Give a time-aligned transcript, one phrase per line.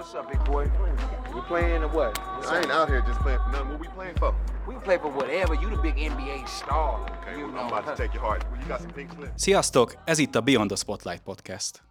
[0.00, 0.64] What's up, big boy?
[1.34, 2.16] You playing or what?
[2.16, 3.68] What's I ain't out here just playing for nothing.
[3.68, 4.34] What we playing for?
[4.66, 5.52] We play for whatever.
[5.52, 7.06] You the big NBA star.
[7.20, 7.60] Okay, you well, know.
[7.60, 8.42] I'm about to take your heart.
[8.50, 9.32] Well, you got some pink slip?
[9.34, 9.94] Sziasztok!
[10.04, 11.82] Ez itt a Beyond the Spotlight Podcast.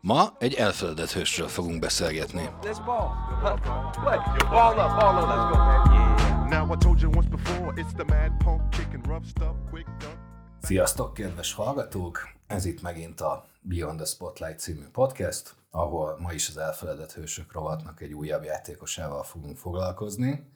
[0.00, 2.50] Ma egy elfeledett hősről fogunk beszélgetni.
[2.62, 3.08] Let's ball.
[3.42, 3.62] What?
[4.50, 5.28] Ball up, ball up.
[5.28, 5.92] Let's go, man.
[5.92, 6.48] Yeah.
[6.48, 10.16] Now I told you once before, it's the mad punk kicking rough stuff, quick dunk.
[10.62, 12.18] Sziasztok, kedves hallgatók!
[12.46, 17.52] Ez itt megint a Beyond the Spotlight című podcast, ahol ma is az elfeledett hősök
[17.52, 20.50] rovatnak egy újabb játékosával fogunk foglalkozni.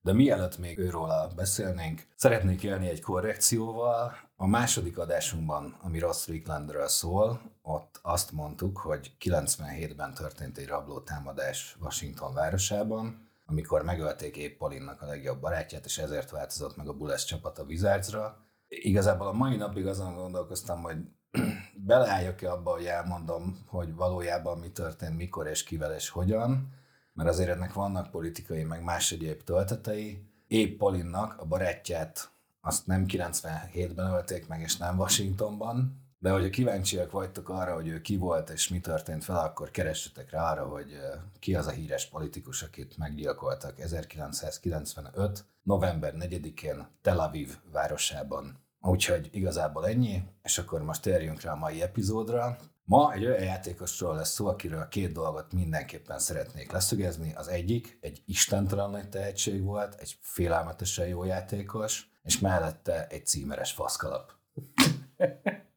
[0.00, 4.12] De mielőtt még őról beszélnénk, szeretnék élni egy korrekcióval.
[4.36, 11.00] A második adásunkban, ami Ross Stricklandről szól, ott azt mondtuk, hogy 97-ben történt egy rabló
[11.00, 16.92] támadás Washington városában, amikor megölték épp Polinnak a legjobb barátját, és ezért változott meg a
[16.92, 18.50] Bullets csapat a Wizardsra.
[18.80, 20.96] Igazából a mai napig azon gondolkoztam, hogy
[21.86, 26.68] beleálljak-e abba, hogy elmondom, hogy valójában mi történt, mikor és kivel és hogyan,
[27.12, 30.26] mert azért ennek vannak politikai, meg más egyéb töltetei.
[30.46, 32.30] Épp Polinnak a barátját
[32.60, 38.00] azt nem 97-ben ölték meg, és nem Washingtonban, de hogyha kíváncsiak vagytok arra, hogy ő
[38.00, 40.98] ki volt és mi történt vele, akkor keressetek rá arra, hogy
[41.38, 45.44] ki az a híres politikus, akit meggyilkoltak 1995.
[45.62, 48.61] november 4-én Tel Aviv városában.
[48.84, 52.56] Úgyhogy igazából ennyi, és akkor most térjünk rá a mai epizódra.
[52.84, 57.32] Ma egy olyan játékosról lesz szó, akiről két dolgot mindenképpen szeretnék leszögezni.
[57.34, 63.72] Az egyik egy istentelen nagy tehetség volt, egy félelmetesen jó játékos, és mellette egy címeres
[63.72, 64.32] faszkalap.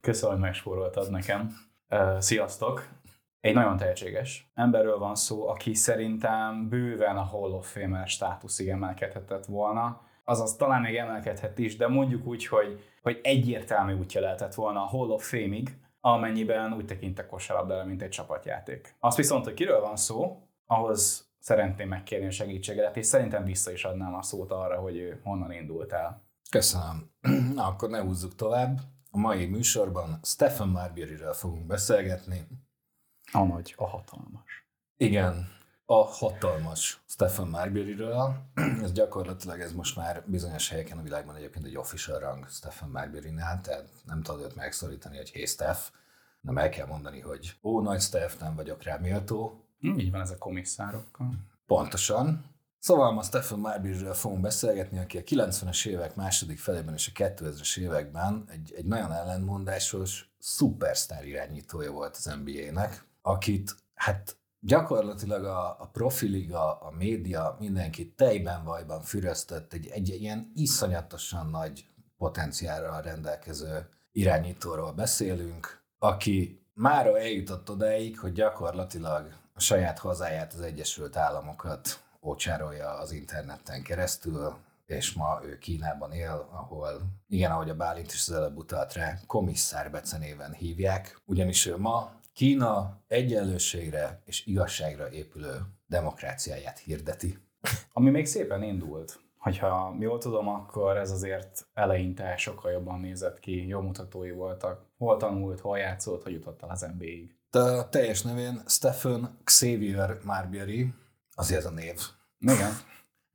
[0.02, 1.56] Köszönöm, hogy megspóroltad nekem.
[2.20, 2.88] Sziasztok!
[3.40, 9.46] Egy nagyon tehetséges emberről van szó, aki szerintem bőven a Hall of Famer státuszig emelkedhetett
[9.46, 10.02] volna.
[10.28, 14.86] Azaz talán még emelkedhet is, de mondjuk úgy, hogy, hogy egyértelmű útja lehetett volna a
[14.86, 18.96] Hall of Fame-ig, amennyiben úgy tekintek kosárlabdára, mint egy csapatjáték.
[19.00, 23.84] Azt viszont, hogy kiről van szó, ahhoz szeretném megkérni a segítségedet, és szerintem vissza is
[23.84, 26.24] adnám a szót arra, hogy honnan indult el.
[26.50, 27.12] Köszönöm.
[27.56, 28.80] Na, akkor ne húzzuk tovább.
[29.12, 32.48] A mai műsorban Stephen Marbury-ről fogunk beszélgetni.
[33.32, 34.68] A nagy, a hatalmas.
[34.98, 35.48] Igen,
[35.86, 38.36] a hatalmas Stephen Marbury-ről.
[38.84, 43.62] Ez gyakorlatilag ez most már bizonyos helyeken a világban egyébként egy official rang Stephen Marbury-nál,
[43.62, 45.80] tehát nem tudod őt megszorítani, hogy hey Steph,
[46.42, 49.66] nem el kell mondani, hogy ó, nagy Steph, nem vagyok rá méltó.
[49.80, 51.34] Hm, Így van ez a komisszárokkal.
[51.66, 52.54] Pontosan.
[52.80, 57.78] Szóval ma Stephen Marbury-ről fogunk beszélgetni, aki a 90-es évek második felében és a 2000-es
[57.78, 65.90] években egy, egy nagyon ellentmondásos szupersztár irányítója volt az NBA-nek, akit hát gyakorlatilag a, a
[65.94, 71.86] profiliga, a média, mindenki tejben vajban füröztött egy, egy ilyen iszonyatosan nagy
[72.18, 81.16] potenciálral rendelkező irányítóról beszélünk, aki mára eljutott odáig, hogy gyakorlatilag a saját hazáját, az Egyesült
[81.16, 84.56] Államokat ócsárolja az interneten keresztül,
[84.86, 89.20] és ma ő Kínában él, ahol, igen, ahogy a Bálint is az előbb utalt rá,
[89.28, 97.38] komisszár becenéven hívják, ugyanis ő ma Kína egyenlőségre és igazságra épülő demokráciáját hirdeti.
[97.94, 99.20] Ami még szépen indult.
[99.38, 104.86] Hogyha jól tudom, akkor ez azért eleinte sokkal jobban nézett ki, jó mutatói voltak.
[104.98, 107.36] Hol tanult, hol játszott, hogy jutott el az NBA-ig.
[107.50, 110.94] A teljes nevén Stephen Xavier Marbury,
[111.36, 112.00] azért ez a név.
[112.40, 112.72] Igen.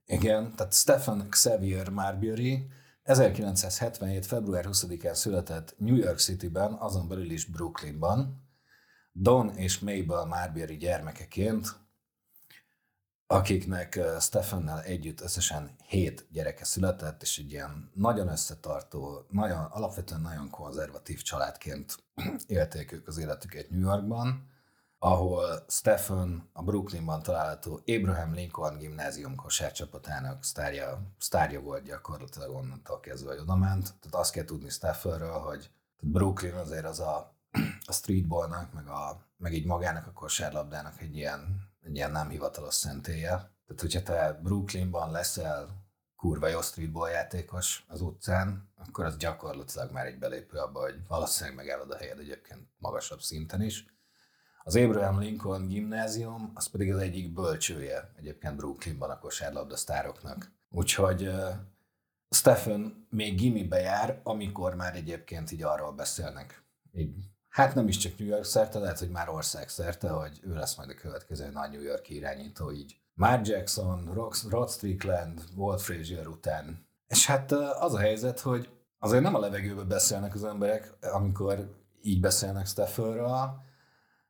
[0.05, 2.67] Igen, tehát Stephen Xavier Marbury
[3.03, 4.25] 1977.
[4.25, 8.49] február 20-án született New York Cityben, azon belül is Brooklynban,
[9.11, 11.79] Don és Mabel Marbury gyermekeként,
[13.27, 20.21] akiknek eh, Stephennel együtt összesen hét gyereke született, és egy ilyen nagyon összetartó, nagyon, alapvetően
[20.21, 22.03] nagyon konzervatív családként
[22.47, 24.49] élték ők az életüket New Yorkban,
[24.99, 33.31] ahol Stephen a Brooklynban található Abraham Lincoln gimnázium kosárcsapatának sztárja, sztárja volt gyakorlatilag onnantól kezdve,
[33.31, 33.83] hogy oda ment.
[33.83, 35.69] Tehát azt kell tudni Stephenről, hogy
[35.99, 37.35] Brooklyn azért az a,
[37.85, 42.73] a streetballnak, meg, a, meg így magának a kosárlabdának egy ilyen, egy ilyen nem hivatalos
[42.73, 43.29] szentélye.
[43.29, 45.81] Tehát, hogyha te Brooklynban leszel
[46.15, 51.57] kurva jó streetball játékos az utcán, akkor az gyakorlatilag már egy belépő abba, hogy valószínűleg
[51.57, 53.85] megállod a helyed egyébként magasabb szinten is.
[54.63, 60.51] Az Abraham Lincoln gimnázium, az pedig az egyik bölcsője egyébként Brooklynban a kosárlabda sztároknak.
[60.69, 61.49] Úgyhogy uh,
[62.29, 66.63] Stephen még gimibe jár, amikor már egyébként így arról beszélnek.
[66.93, 70.53] Így, hát nem is csak New York szerte, lehet, hogy már ország szerte, hogy ő
[70.53, 72.95] lesz majd a következő nagy New York irányító így.
[73.13, 74.11] Mark Jackson,
[74.49, 76.85] Rod Strickland, Walt Frazier után.
[77.07, 78.69] És hát az a helyzet, hogy
[78.99, 83.61] azért nem a levegőbe beszélnek az emberek, amikor így beszélnek Stephenről,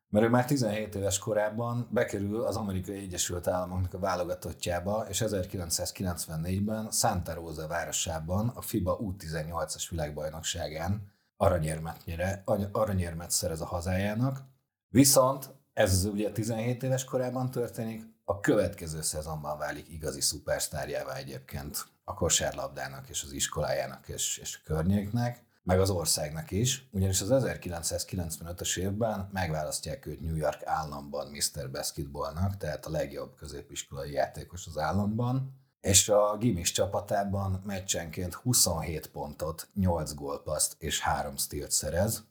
[0.10, 6.92] mert ő már 17 éves korában bekerül az Amerikai Egyesült Államoknak a válogatottjába, és 1994-ben
[6.92, 14.40] Santa Rosa városában a FIBA U18-as világbajnokságán aranyérmet, nyere, aranyérmet szerez a hazájának.
[14.88, 22.14] Viszont ez ugye 17 éves korában történik, a következő szezonban válik igazi szupersztárjává egyébként a
[22.14, 28.78] kosárlabdának és az iskolájának és, és a környéknek meg az országnak is, ugyanis az 1995-ös
[28.78, 31.72] évben megválasztják őt New York államban Mr.
[31.72, 39.70] Basketballnak, tehát a legjobb középiskolai játékos az államban, és a Gimis csapatában meccsenként 27 pontot,
[39.74, 42.24] 8 gólpaszt és 3 stealt szerez,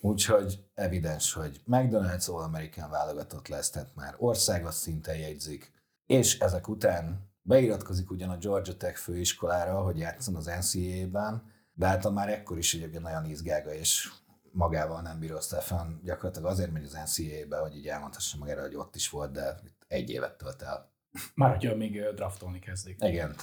[0.00, 5.72] úgyhogy evidens, hogy McDonald's All-American válogatott lesz, tehát már országos szinten jegyzik,
[6.06, 11.42] és ezek után beiratkozik ugyan a Georgia Tech főiskolára, hogy játszon az NCAA-ben,
[11.74, 14.12] de hát már ekkor is ugye nagyon izgága, és
[14.52, 18.94] magával nem bíró Stefan, gyakorlatilag azért megy az NCAA-be, hogy így elmondhassa magára, hogy ott
[18.94, 20.87] is volt, de egy évet tölt el.
[21.34, 22.96] Már hogyha még draftolni kezdik.
[23.04, 23.34] Igen,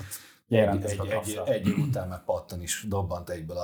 [0.47, 3.57] tehát egy, egy, egy, egy, év után meg pattan is dobbant egyből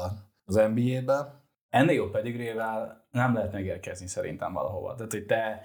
[0.45, 1.44] az NBA-be.
[1.69, 4.95] Ennél jobb pedigrével nem lehet megérkezni szerintem valahova.
[4.95, 5.62] Tehát, hogy te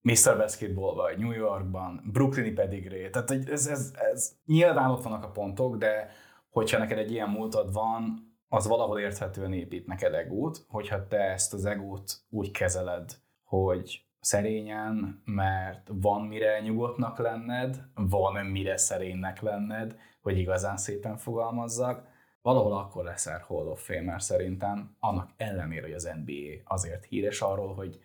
[0.00, 0.36] Mr.
[0.36, 5.76] Basketball vagy New Yorkban, Brooklyni pedigré, tehát ez, ez, ez, nyilván ott vannak a pontok,
[5.76, 6.10] de
[6.50, 11.54] hogyha neked egy ilyen múltad van, az valahol érthetően épít neked egót, hogyha te ezt
[11.54, 19.96] az egót úgy kezeled, hogy szerényen, mert van mire nyugodtnak lenned, van mire szerénynek lenned,
[20.22, 22.06] hogy igazán szépen fogalmazzak,
[22.42, 27.74] valahol akkor leszel Hall of Famer szerintem, annak ellenére, hogy az NBA azért híres arról,
[27.74, 28.00] hogy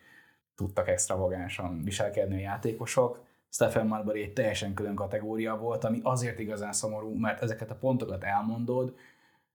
[0.54, 3.24] tudtak extravagánsan viselkedni a játékosok.
[3.50, 8.24] Stephen Marbury egy teljesen külön kategória volt, ami azért igazán szomorú, mert ezeket a pontokat
[8.24, 8.94] elmondod,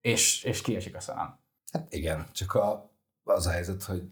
[0.02, 1.38] és, és kiesik a szemem.
[1.72, 2.92] Hát igen, csak a,
[3.24, 4.04] az a helyzet, hogy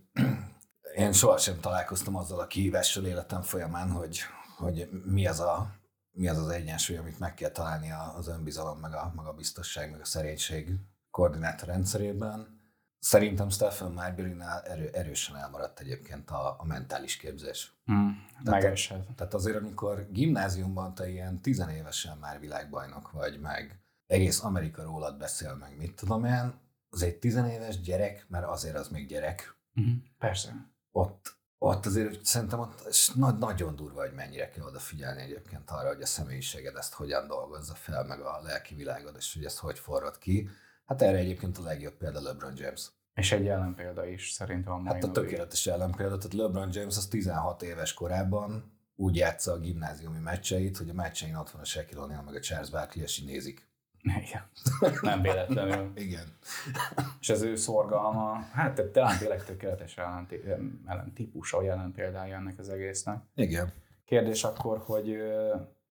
[0.96, 4.20] én sohasem találkoztam azzal a kihívással életem folyamán, hogy,
[4.58, 5.76] hogy mi, az a,
[6.12, 9.92] mi az az egyensúly, amit meg kell találni az önbizalom, meg a, meg a biztosság,
[9.92, 10.76] meg a szerénység
[11.12, 12.60] koordinátor rendszerében.
[13.00, 17.74] Szerintem Stephen Marbury-nál erő, erősen elmaradt egyébként a, a mentális képzés.
[17.92, 18.10] Mm,
[18.44, 25.18] tehát, tehát azért, amikor gimnáziumban te ilyen tizenévesen már világbajnok vagy, meg egész Amerika rólad
[25.18, 26.54] beszél meg, mit tudom én,
[26.90, 29.56] az egy tizenéves gyerek, mert azért az még gyerek.
[29.76, 29.94] Uh-huh.
[30.18, 30.72] Persze.
[30.92, 36.02] Ott, ott azért szerintem ott nagy, nagyon durva, hogy mennyire kell odafigyelni egyébként arra, hogy
[36.02, 40.18] a személyiséged ezt hogyan dolgozza fel, meg a lelki világod, és hogy ezt hogy forrad
[40.18, 40.50] ki.
[40.86, 42.92] Hát erre egyébként a legjobb példa LeBron James.
[43.14, 47.08] És egy ellenpélda is szerintem a mai Hát a tökéletes ellenpélda, tehát LeBron James az
[47.08, 52.06] 16 éves korában úgy játsza a gimnáziumi meccseit, hogy a meccsein ott van a Shaquille
[52.06, 53.71] O'Neal meg a Charles Barkley, és így nézik.
[54.28, 54.42] Igen.
[55.02, 55.92] Nem véletlenül.
[56.06, 56.24] Igen.
[57.20, 62.70] És az ő szorgalma, hát talán tényleg tökéletes ellen típusa, vagy jelen példája ennek az
[62.70, 63.22] egésznek.
[63.36, 63.74] Igen.
[64.06, 65.18] Kérdés akkor, hogy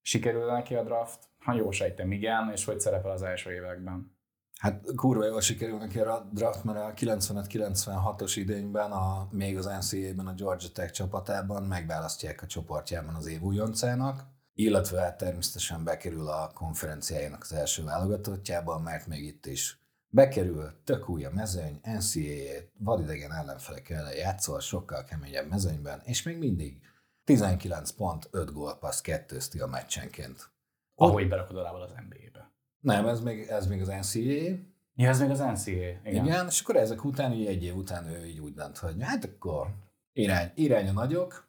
[0.03, 1.29] sikerül neki a draft?
[1.39, 4.19] Ha jó sejtem, igen, és hogy szerepel az első években?
[4.61, 10.27] Hát kurva jól sikerül neki a draft, mert a 95-96-os idényben, a, még az NCAA-ben
[10.27, 14.25] a Georgia Tech csapatában megválasztják a csoportjában az év újoncának,
[14.55, 21.09] illetve hát természetesen bekerül a konferenciájának az első válogatottjába, mert még itt is bekerül, tök
[21.09, 26.81] új a mezőny, NCAA, vadidegen ellenfelek ellen játszol, sokkal keményebb mezőnyben, és még mindig
[27.25, 30.51] 19 pont, 5 gólpassz, 2 a meccsenként.
[30.95, 32.51] Ahogy berakod alá az NBA-be.
[32.81, 34.69] Nem, ez még, ez még az NCAA.
[34.95, 35.73] Ja, ez még az NCAA,
[36.05, 36.25] igen.
[36.25, 36.47] igen.
[36.47, 39.67] és akkor ezek után, így egy év után ő így úgy dönt, hogy hát akkor
[40.13, 41.49] irány, irány a nagyok,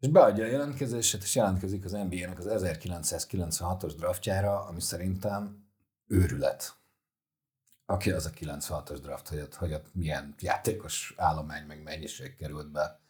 [0.00, 5.66] és beadja a jelentkezését, és jelentkezik az NBA-nek az 1996-os draftjára, ami szerintem
[6.06, 6.76] őrület.
[7.86, 12.70] Aki az a 96-os draft, hogy ott, hogy ott milyen játékos állomány, meg mennyiség került
[12.72, 13.00] be,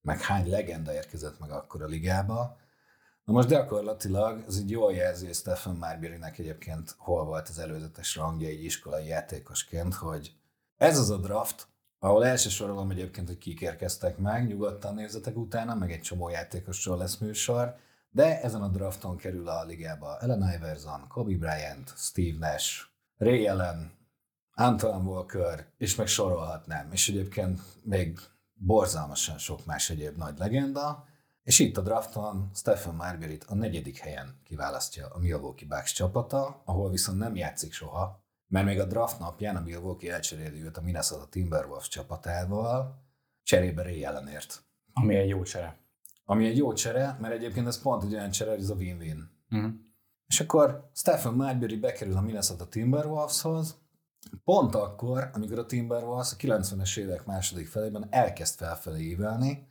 [0.00, 2.56] meg hány legenda érkezett meg akkor a ligába.
[3.24, 8.16] Na most gyakorlatilag ez egy jól jelzi, hogy Stephen Marbury-nek egyébként hol volt az előzetes
[8.16, 10.32] rangja egy iskolai játékosként, hogy
[10.76, 15.92] ez az a draft, ahol elsősorolom egyébként, hogy kik érkeztek meg, nyugodtan nézzetek utána, meg
[15.92, 17.76] egy csomó játékosról lesz műsor,
[18.10, 22.82] de ezen a drafton kerül a ligába Ellen Iverson, Kobe Bryant, Steve Nash,
[23.16, 23.92] Ray Allen,
[24.54, 26.92] Antoine Walker, és meg sorolhatnám.
[26.92, 28.18] És egyébként még
[28.54, 31.04] borzalmasan sok más egyéb nagy legenda,
[31.42, 36.90] és itt a drafton Stephen Marbury a negyedik helyen kiválasztja a Milwaukee Bucks csapata, ahol
[36.90, 41.26] viszont nem játszik soha, mert még a draft napján a Milwaukee elcseréli őt a Minnesota
[41.26, 43.02] Timberwolves csapatával,
[43.42, 44.62] cserébe Ray ellenért.
[44.92, 45.78] Ami egy jó csere.
[46.24, 49.30] Ami egy jó csere, mert egyébként ez pont egy olyan csere, hogy ez a win-win.
[49.50, 49.72] Uh-huh.
[50.26, 53.80] És akkor Stephen Marbury bekerül a Minnesota Timberwolveshoz,
[54.44, 59.66] pont akkor, amikor a Timberwolves a 90-es évek második felében elkezd felfelé ívelni,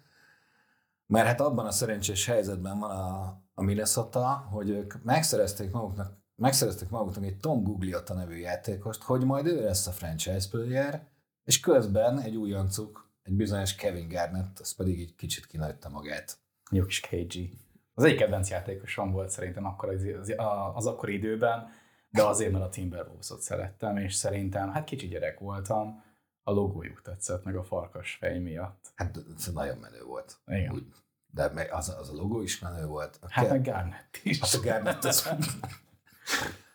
[1.06, 6.90] Mert hát abban a szerencsés helyzetben van a, a Minnesota, hogy ők megszerezték maguknak, megszerezték
[6.90, 11.08] maguknak egy Tom Gugliotta nevű játékost, hogy majd ő lesz a franchise player,
[11.44, 16.38] és közben egy újoncuk, egy bizonyos Kevin Garnett, az pedig így kicsit kinőtte magát.
[16.72, 17.50] Jó kis KG.
[17.94, 20.34] Az egyik kedvenc játékosom volt szerintem akkor az, az,
[20.74, 21.70] az akkori időben,
[22.10, 26.04] de azért, mert a Timberwolves-ot szerettem, és szerintem, hát kicsi gyerek voltam,
[26.44, 28.92] a logójuk tetszett, meg a farkas fej miatt.
[28.96, 30.38] Hát ez nagyon menő volt.
[30.46, 30.74] Igen.
[30.74, 30.86] Úgy.
[31.28, 33.20] De az, az a logó is menő volt.
[33.22, 34.40] A Hát Ke- meg Garnett is.
[34.40, 35.30] Hát a Garnett az...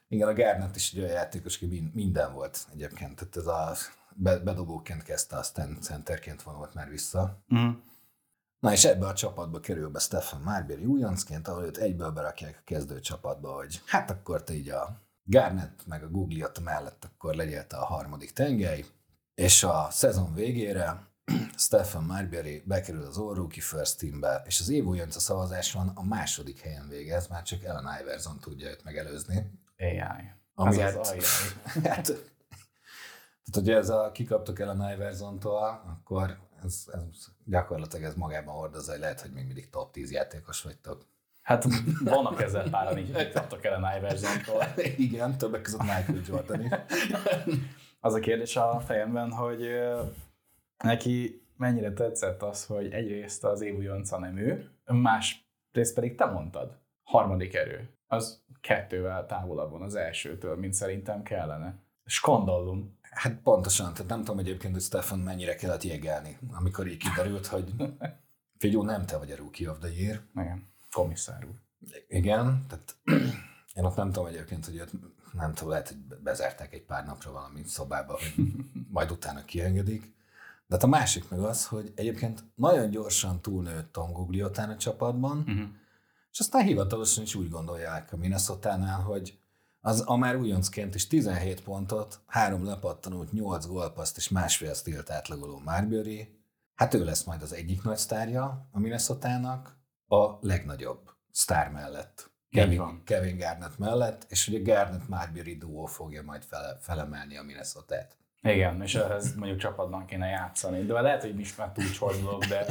[0.08, 3.14] Igen, a Garnett is egy olyan játékos, aki min- minden volt egyébként.
[3.16, 3.76] Tehát ez a
[4.14, 7.44] be- bedobóként kezdte, aztán centerként vonult már vissza.
[7.54, 7.70] Mm.
[8.58, 12.64] Na és ebbe a csapatba kerül be Stefan Marbury újoncként, ahol őt egyből berakják a
[12.64, 17.66] kezdő csapatba, hogy hát akkor te így a Garnett meg a Gugliotta mellett akkor legyél
[17.66, 18.84] te a harmadik tengely,
[19.34, 21.06] és a szezon végére
[21.56, 26.60] Stefan Marbury bekerül az All Rookie First Teambe, és az év újonca szavazáson a második
[26.60, 29.50] helyen végez, már csak Ellen Iverson tudja őt megelőzni.
[29.78, 30.30] AI.
[30.54, 31.20] Ami Az az hát- AI.
[31.88, 32.14] Hát, tehát,
[33.52, 39.00] hogyha ez a kikaptok el a Iverson-tól, akkor ez, ez gyakorlatilag ez magában hordozza, hogy
[39.00, 41.06] lehet, hogy még mindig top 10 játékos vagytok.
[41.42, 41.64] Hát
[42.04, 44.64] vannak ezzel páran így, hogy kaptak el a Iverson-tól.
[44.96, 46.70] Igen, többek között Michael Jordan is.
[48.00, 49.60] Az a kérdés a fejemben, hogy
[50.82, 56.78] neki mennyire tetszett az, hogy egyrészt az év újonca nem ő, másrészt pedig te mondtad,
[57.02, 57.88] harmadik erő.
[58.06, 61.74] Az kettővel távolabb van az elsőtől, mint szerintem kellene.
[62.04, 62.98] Skandallum.
[63.00, 67.72] Hát pontosan, tehát nem tudom egyébként, hogy Stefan mennyire kellett jégelni, amikor így kiderült, hogy
[68.58, 70.20] figyú, nem te vagy a Rookie of the Year.
[70.34, 71.54] Igen, komisszár úr.
[72.08, 72.96] Igen, tehát
[73.76, 74.92] én ott nem tudom egyébként, hogy őt,
[75.32, 78.44] nem tudom, lehet, hogy bezárták egy pár napra valami szobába, hogy
[78.96, 80.14] majd utána kiengedik.
[80.72, 85.38] De hát a másik meg az, hogy egyébként nagyon gyorsan túlnőtt Tom Gugliotán a csapatban,
[85.38, 85.68] Uh-huh.
[86.30, 89.38] és aztán hivatalosan is úgy gondolják a minnesota hogy
[89.80, 95.58] az a már újoncként is 17 pontot, három lepattanót, 8 gólpaszt és másfél stílt átlagoló
[95.64, 96.38] Marbury,
[96.74, 99.28] hát ő lesz majd az egyik nagy sztárja a minnesota
[100.08, 102.30] a legnagyobb sztár mellett.
[102.50, 103.02] Kevin.
[103.04, 108.21] Kevin Garnett mellett, és ugye Garnett Marbury duó fogja majd fele, felemelni a minnesota -t.
[108.42, 110.82] Igen, és ehhez mondjuk csapatban kéne játszani.
[110.82, 112.66] De lehet, hogy is már túlcsorgolok, de,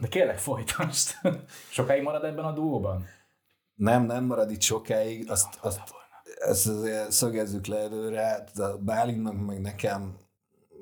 [0.00, 1.10] de kérlek folytasd.
[1.70, 3.06] Sokáig marad ebben a duóban?
[3.74, 5.80] Nem, nem marad itt sokáig, azt, azt
[6.40, 10.16] ezt azért szögezzük le előre, de a Bálinnak meg nekem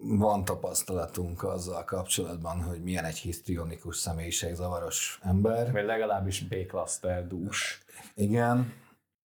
[0.02, 5.72] van tapasztalatunk azzal kapcsolatban, hogy milyen egy hisztrionikus személyiségzavaros ember.
[5.72, 7.84] Vagy legalábbis B-cluster dús.
[8.14, 8.72] Igen,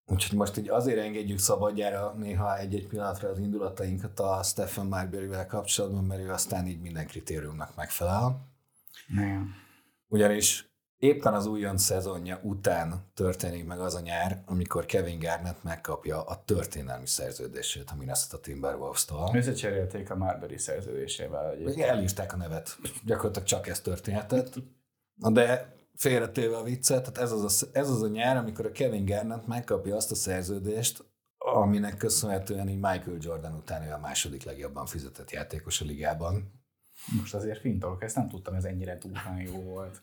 [0.08, 6.04] úgyhogy most így azért engedjük szabadjára néha egy-egy pillanatra az indulatainkat a Stephen Marbury-vel kapcsolatban,
[6.04, 8.46] mert ő aztán így minden kritériumnak megfelel.
[9.08, 9.54] Igen.
[10.08, 16.22] Ugyanis éppen az újonc szezonja után történik meg az a nyár, amikor Kevin Garnett megkapja
[16.22, 19.30] a történelmi szerződését a Minnesota Timberwolves-tól.
[19.34, 21.88] Összecserélték a Marbury szerződésével egyébként.
[21.88, 22.76] Elírták a nevet.
[23.04, 24.54] Gyakorlatilag csak ez történhetett.
[25.14, 28.72] Na de félretéve a viccet, tehát ez az, a, ez az a nyár, amikor a
[28.72, 31.04] Kevin Garnett megkapja azt a szerződést,
[31.38, 36.52] aminek köszönhetően így Michael Jordan után ő a második legjobban fizetett játékos a ligában.
[37.20, 40.02] Most azért fintolok, ezt nem tudtam, ez ennyire durván jó volt.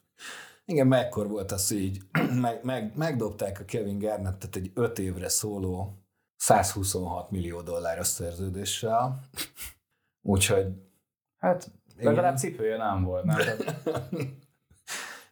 [0.65, 2.01] Igen, mekkor volt az, hogy így
[2.41, 5.97] meg, meg, megdobták a Kevin Garnettet egy öt évre szóló
[6.35, 9.19] 126 millió dolláros szerződéssel.
[10.21, 10.67] Úgyhogy
[11.37, 13.37] Hát legalább cipője nem volt, nem?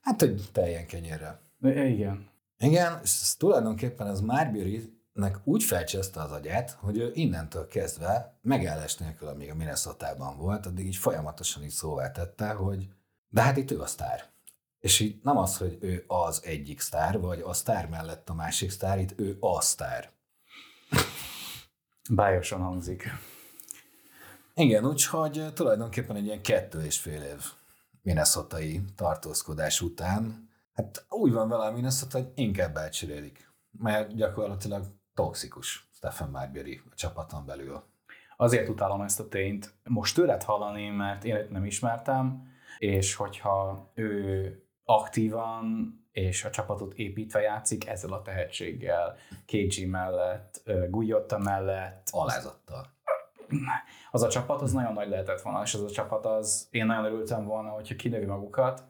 [0.04, 1.42] Hát, hogy teljen kenyérre.
[1.62, 2.30] igen.
[2.58, 8.98] Igen, és ez tulajdonképpen az Marbury-nek úgy felcseszte az agyát, hogy ő innentől kezdve megállás
[8.98, 12.88] nélkül, amíg a minnesota volt, addig így folyamatosan így szóvá tette, hogy
[13.30, 14.32] de hát itt ő a sztár.
[14.80, 18.72] És így nem az, hogy ő az egyik sztár, vagy a sztár mellett a másik
[18.72, 20.10] sztár, itt ő a sztár.
[22.10, 23.10] Bájosan hangzik.
[24.56, 27.44] Igen, úgyhogy tulajdonképpen egy ilyen kettő és fél év
[28.04, 28.58] minnesota
[28.96, 36.30] tartózkodás után, hát úgy van vele a Minnesota, hogy inkább elcserélik, mert gyakorlatilag toxikus Stephen
[36.30, 37.84] Marbury a csapaton belül.
[38.38, 39.74] Azért utálom ezt a tényt.
[39.84, 47.42] Most tőled hallani, mert én nem ismertem, és hogyha ő aktívan és a csapatot építve
[47.42, 52.88] játszik ezzel a tehetséggel, KG mellett, ö, Guyotta mellett, Alázattal.
[54.12, 57.06] Az a csapat az nagyon nagy lehetett volna, és az a csapat az, én nagyon
[57.06, 58.84] örültem volna, hogyha kinövi magukat,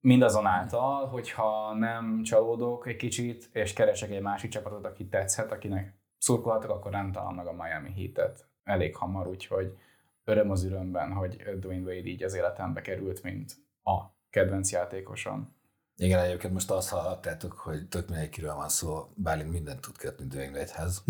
[0.00, 6.70] mindazonáltal, hogyha nem csalódok egy kicsit, és keresek egy másik csapatot, aki tetszhet, akinek szurkolhatok,
[6.70, 9.76] akkor nem találom meg a Miami Heat-et elég hamar, úgyhogy
[10.24, 13.52] öröm az örömben, hogy Dwayne Wade így az életembe került, mint
[13.82, 15.56] a kedvenc játékosom.
[15.96, 20.26] Igen, egyébként most azt hallhattátok, hogy tök mindegy, kiről van szó, Bálint mindent tud kötni
[20.26, 21.04] Dwayne Wade-hez.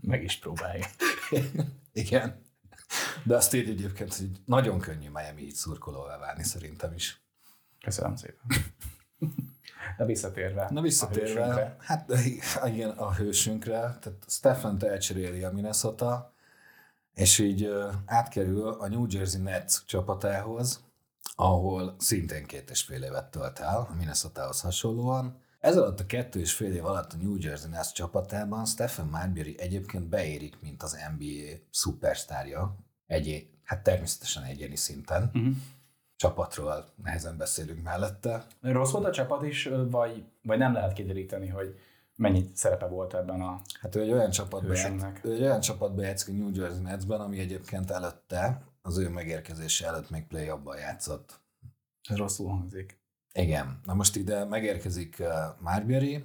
[0.00, 0.86] Meg is próbálja.
[1.92, 2.42] Igen.
[3.24, 7.22] De azt így egyébként, hogy nagyon könnyű Miami így szurkolóvá válni szerintem is.
[7.80, 8.46] Köszönöm szépen.
[9.96, 10.68] De visszatérve.
[10.70, 11.76] Na a visszatérve, hősünkre.
[11.78, 12.12] hát
[12.64, 16.34] igen, a hősünkre, tehát Stephen elcseréli a Minnesota,
[17.14, 17.70] és így
[18.06, 20.84] átkerül a New Jersey Nets csapatához,
[21.36, 25.42] ahol szintén két és fél évet tölt el, a Minnesotához hasonlóan.
[25.64, 29.54] Ez alatt a kettő és fél év alatt a New Jersey Nets csapatában Stephen Marbury
[29.58, 35.30] egyébként beérik, mint az NBA szupersztárja, egy, hát természetesen egyéni szinten.
[35.34, 35.54] Uh-huh.
[36.16, 38.46] Csapatról nehezen beszélünk mellette.
[38.60, 41.78] Rossz volt a csapat is, vagy, vagy nem lehet kideríteni, hogy
[42.16, 43.60] mennyit szerepe volt ebben a...
[43.80, 44.74] Hát ő egy olyan csapatba,
[45.22, 49.86] ő egy olyan csapatba játszik a New Jersey Netsben, ami egyébként előtte, az ő megérkezése
[49.86, 51.40] előtt még play játszott.
[52.08, 53.02] Ez rosszul hangzik.
[53.38, 53.80] Igen.
[53.84, 55.28] Na most ide megérkezik uh,
[55.60, 56.24] Marbury,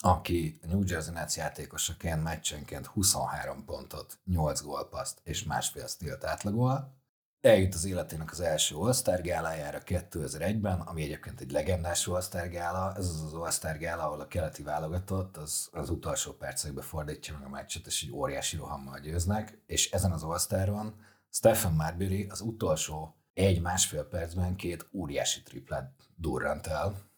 [0.00, 6.98] aki a New Jersey Nets játékosaként meccsenként 23 pontot, 8 gólpaszt és másfél stílt átlagol.
[7.40, 12.94] Eljut az életének az első All-Star gálájára 2001-ben, ami egyébként egy legendás All-Star gála.
[12.96, 17.46] Ez az az All-Star gála, ahol a keleti válogatott az, az utolsó percekbe fordítja meg
[17.46, 19.62] a meccset, és egy óriási rohammal győznek.
[19.66, 20.94] És ezen az All-Staron
[21.30, 27.08] Stephen Marbury az utolsó egy-másfél percben két óriási triplát durrant el.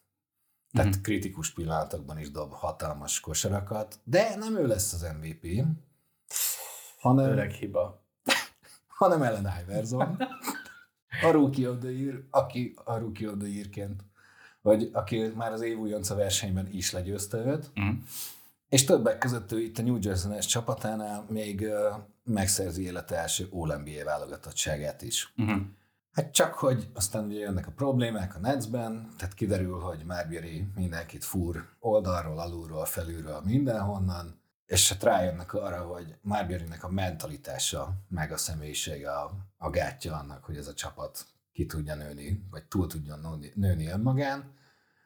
[0.71, 0.97] Tehát Mhm.
[0.97, 1.01] mm.
[1.01, 5.65] kritikus pillanatokban is dob hatalmas kosarakat, de nem ő lesz az MVP,
[6.99, 8.03] hanem, Öreg hiba.
[8.87, 10.17] hanem Ellen Iverson,
[11.21, 14.03] a Rookie of the Year, aki a Rookie of the Year-ként,
[14.61, 17.95] vagy aki már az év újonca versenyben is legyőzte őt, Uh-huh.
[18.69, 21.67] és többek között ő itt a New Jersey Nets csapatánál még
[22.23, 25.33] megszerzi élete első All-NBA válogatottságát is.
[25.37, 25.61] Uh-huh.
[26.13, 31.23] Hát csak, hogy aztán ugye jönnek a problémák a Netsben, tehát kiderül, hogy Marbury mindenkit
[31.23, 38.37] fúr oldalról, alulról, felülről, mindenhonnan, és hát rájönnek arra, hogy Marburynek a mentalitása, meg a
[38.37, 43.39] személyisége a, a gátja annak, hogy ez a csapat ki tudja nőni, vagy túl tudjon
[43.55, 44.53] nőni, önmagán.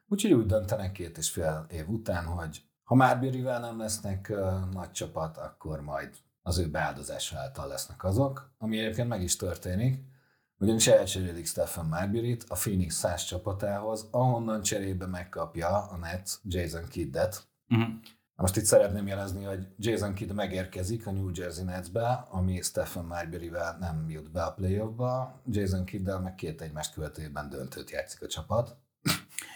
[0.08, 4.92] Úgyhogy úgy döntenek két és fél év után, hogy ha Marburyvel nem lesznek uh, nagy
[4.92, 10.16] csapat, akkor majd az ő beáldozása által lesznek azok, ami egyébként meg is történik,
[10.60, 17.48] ugyanis elcserélik Stephen Marbury-t a Phoenix 100 csapatához, ahonnan cserébe megkapja a Nets Jason Kiddet.
[17.70, 17.88] Uh-huh.
[18.36, 23.78] Most itt szeretném jelezni, hogy Jason Kidd megérkezik a New Jersey Netsbe, ami Stephen Marbury-vel
[23.80, 25.42] nem jut be a playoffba.
[25.46, 28.78] Jason Kiddel meg két egymást követőben döntőt játszik a csapat.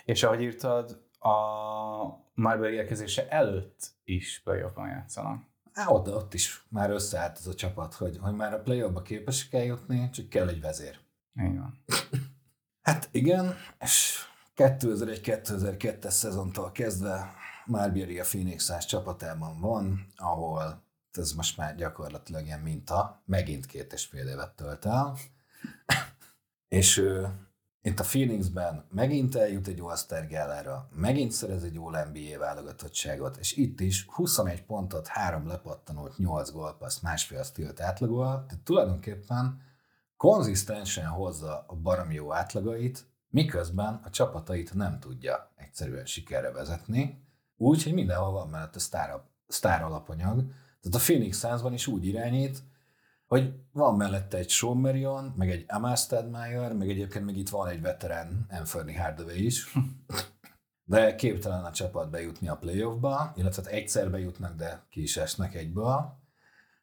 [0.06, 1.36] És ahogy írtad, a
[2.34, 5.51] Marbury érkezése előtt is playoffban játszanak.
[5.74, 9.54] Á, ott, ott is már összeállt ez a csapat, hogy, hogy már a playoffba képesek
[9.54, 11.00] eljutni, csak kell egy vezér.
[11.34, 11.84] Van.
[12.82, 17.34] Hát igen, és 2001-2002-es szezontól kezdve
[17.66, 23.94] Marbury a Phoenix 100 csapatában van, ahol ez most már gyakorlatilag ilyen minta, megint két
[23.94, 25.18] és fél évet tölt el,
[26.68, 27.30] és ő
[27.84, 30.28] itt a Phoenixben megint eljut egy All-Star
[30.96, 37.02] megint szerez egy All NBA válogatottságot, és itt is 21 pontot, 3 lepattanót, 8 gólpaszt,
[37.02, 39.62] másfél stílt átlagol, tehát tulajdonképpen
[40.18, 47.26] konzisztensen hozza a baromi jó átlagait, miközben a csapatait nem tudja egyszerűen sikerre vezetni,
[47.58, 50.36] úgy, hogy mindenhol van mellette sztár, sztár alapanyag.
[50.82, 52.64] Tehát a Phoenix 100-ban is úgy irányít,
[53.32, 57.68] hogy van mellette egy Sean Marion, meg egy Amal Stadmeyer, meg egyébként még itt van
[57.68, 59.74] egy veterán Anthony Hardaway is,
[60.84, 65.56] de képtelen a csapat bejutni a playoffba, illetve hát egyszer bejutnak, de ki is esnek
[65.56, 66.20] egyből.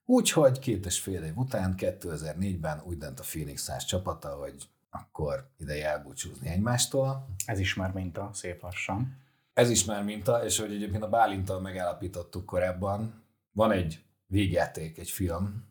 [0.04, 5.50] Úgyhogy két és fél év után, 2004-ben úgy dönt a Phoenix 100 csapata, hogy akkor
[5.58, 7.28] ideje elbúcsúzni egymástól.
[7.46, 9.16] Ez is már minta, szép lassan.
[9.52, 15.10] Ez is már minta, és hogy egyébként a Bálintal megállapítottuk korábban, van egy végjáték, egy
[15.10, 15.67] film,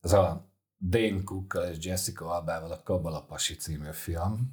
[0.00, 4.50] ez a Dane Cookkal és Jessica Albával a Kabala Pasi című film.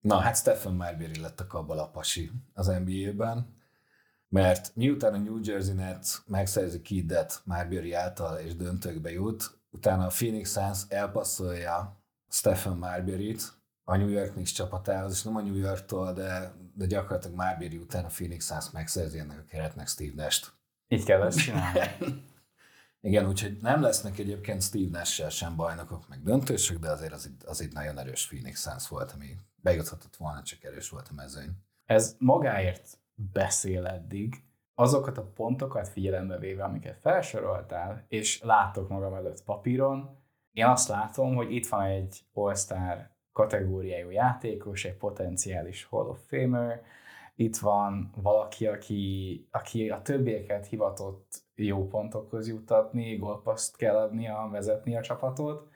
[0.00, 3.56] Na, hát Stephen Marbury lett a Kabala Pasi az NBA-ben,
[4.28, 10.12] mert miután a New Jersey Nets megszerzi Kiddet Marbury által és döntőkbe jut, utána a
[10.16, 13.52] Phoenix Suns elpasszolja Stephen Marbury-t
[13.84, 18.04] a New York Knicks csapatához, és nem a New Yorktól, de, de gyakorlatilag Marbury után
[18.04, 20.52] a Phoenix Suns megszerzi ennek a keretnek Steve Nash-t.
[20.88, 21.80] Így kell ezt csinálni.
[23.04, 27.42] Igen, úgyhogy nem lesznek egyébként Steve nash sem bajnokok, meg döntősök, de azért az, itt-
[27.42, 31.50] az itt nagyon erős Phoenix Suns volt, ami bejuthatott volna, csak erős volt a mezőny.
[31.84, 39.44] Ez magáért beszél eddig, azokat a pontokat figyelembe véve, amiket felsoroltál, és látok magam előtt
[39.44, 46.26] papíron, én azt látom, hogy itt van egy All-Star kategóriájú játékos, egy potenciális Hall of
[46.26, 46.82] Famer,
[47.34, 54.96] itt van valaki, aki, aki a többieket hivatott jó pontokhoz juttatni, gólpaszt kell adnia, vezetni
[54.96, 55.68] a csapatot,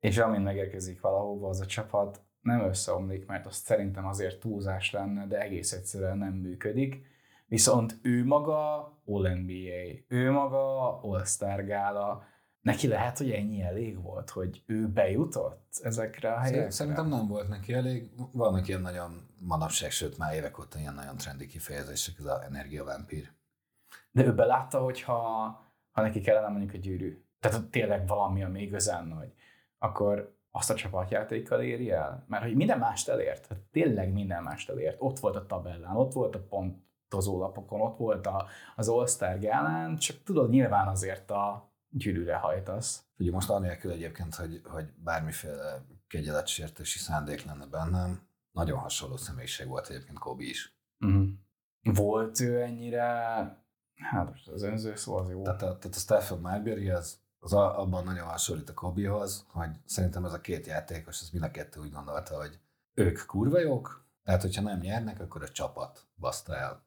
[0.00, 5.26] és amint megérkezik valahova, az a csapat nem összeomlik, mert azt szerintem azért túlzás lenne,
[5.26, 7.06] de egész egyszerűen nem működik.
[7.46, 12.24] Viszont ő maga All-NBA, ő maga All-Star gála,
[12.60, 16.70] neki lehet, hogy ennyi elég volt, hogy ő bejutott ezekre a helyekre?
[16.70, 18.10] Szerintem nem volt neki elég.
[18.32, 23.32] Vannak ilyen nagyon manapság, sőt már évek óta ilyen nagyon trendi kifejezések, ez az energiavámpír.
[24.14, 25.16] De ő belátta, hogy ha,
[25.90, 29.34] ha neki kellene mondjuk egy gyűrű, tehát tényleg valami, ami igazán nagy,
[29.78, 32.24] akkor azt a csapatjátékkal éri el?
[32.28, 34.96] Mert hogy minden mást elért, tehát tényleg minden mást elért.
[34.98, 38.46] Ott volt a tabellán, ott volt a pontozó lapokon, ott volt a,
[38.76, 43.04] az All-Star gálán, csak tudod, nyilván azért a gyűrűre hajtasz.
[43.18, 49.88] Ugye most anélkül egyébként, hogy, hogy bármiféle kegyeletsértési szándék lenne bennem, nagyon hasonló személyiség volt
[49.88, 50.78] egyébként Kobe is.
[51.00, 51.28] Uh-huh.
[51.82, 53.48] Volt ő ennyire,
[53.96, 55.42] hát most az önző szó az jó.
[55.42, 60.32] Tehát tehát a Stephen Marbury az, az abban nagyon hasonlít a Kobehoz, hogy szerintem ez
[60.32, 62.58] a két játékos, az mind a kettő úgy gondolta, hogy
[62.94, 66.86] ők kurva jók, tehát hogyha nem nyernek, akkor a csapat baszta el.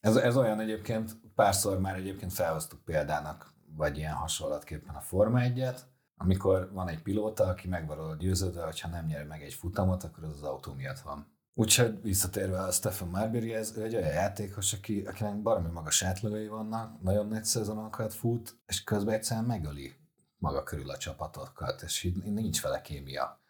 [0.00, 5.74] Ez, ez olyan egyébként, párszor már egyébként felhoztuk példának, vagy ilyen hasonlatképpen a Forma 1
[6.20, 10.24] amikor van egy pilóta, aki meg győződve, hogy ha nem nyer meg egy futamot, akkor
[10.24, 11.37] az az autó miatt van.
[11.58, 16.48] Úgyhogy visszatérve a Stephen Marbury, ez ő egy olyan játékos, aki, akinek baromi magas átlagai
[16.48, 19.94] vannak, nagyon nagy szezonokat fut, és közben egyszerűen megöli
[20.36, 23.40] maga körül a csapatokat, és így nincs vele kémia.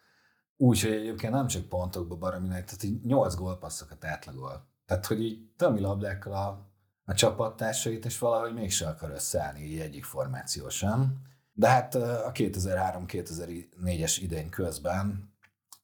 [0.57, 4.67] Úgyhogy egyébként nem csak pontokba baromi nagy, tehát így 8 gólpasszokat átlagol.
[4.85, 6.71] Tehát, hogy így tömi labdákkal a,
[7.05, 11.21] a csapattársait, és valahogy mégse akar összeállni így egyik formáció sem.
[11.53, 15.33] De hát a 2003-2004-es idény közben,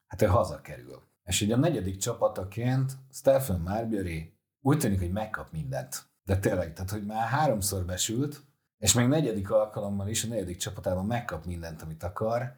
[0.07, 1.13] hát ő hazakerül.
[1.25, 6.05] És ugye a negyedik csapataként Stephen Marbury úgy tűnik, hogy megkap mindent.
[6.23, 8.43] De tényleg, tehát hogy már háromszor besült,
[8.77, 12.53] és még negyedik alkalommal is a negyedik csapatában megkap mindent, amit akar.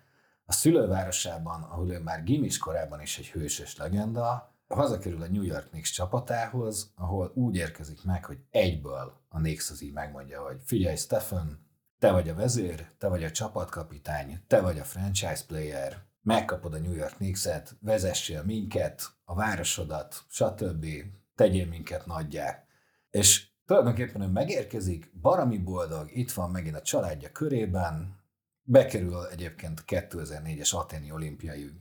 [0.45, 5.69] A szülővárosában, ahol ő már gimis korában is egy hősös legenda, hazakerül a New York
[5.69, 10.95] Knicks csapatához, ahol úgy érkezik meg, hogy egyből a Knicks az így megmondja, hogy figyelj
[10.95, 11.65] Stephen,
[11.99, 16.79] te vagy a vezér, te vagy a csapatkapitány, te vagy a franchise player, megkapod a
[16.79, 20.85] New York Knicks-et, vezessél minket, a városodat, stb.
[21.35, 22.63] Tegyél minket nagyjá.
[23.09, 28.19] És tulajdonképpen ő megérkezik, barami boldog, itt van megint a családja körében,
[28.63, 31.71] bekerül egyébként a 2004-es Aténi olimpiai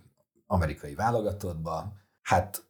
[0.46, 1.92] amerikai válogatottba.
[2.22, 2.64] Hát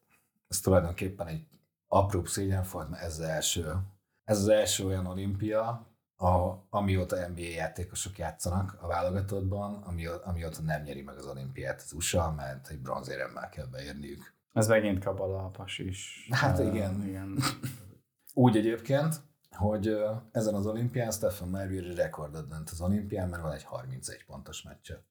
[0.48, 1.46] ez tulajdonképpen egy
[1.86, 3.76] apró szégyenfolt, mert ez az első,
[4.24, 5.86] ez az első olyan olimpia,
[6.16, 11.92] a, amióta NBA játékosok játszanak a válogatottban, ami, amióta nem nyeri meg az olimpiát az
[11.92, 14.34] USA, mert egy bronzéremmel kell beérniük.
[14.52, 16.28] Ez megint kabala a is.
[16.30, 17.02] Hát uh, igen.
[17.06, 17.38] igen.
[18.34, 19.96] Úgy egyébként, hogy
[20.32, 25.04] ezen az olimpián Stephen Marbury rekordot dönt az olimpián, mert van egy 31 pontos meccse.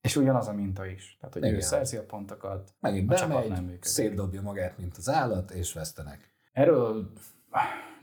[0.00, 1.16] És ugyanaz a minta is.
[1.20, 1.54] Tehát, hogy Igen.
[1.54, 3.84] ő szerzi a pontokat, Megint a bemegy, nem működik.
[3.84, 6.34] szétdobja magát, mint az állat, és vesztenek.
[6.52, 7.12] Erről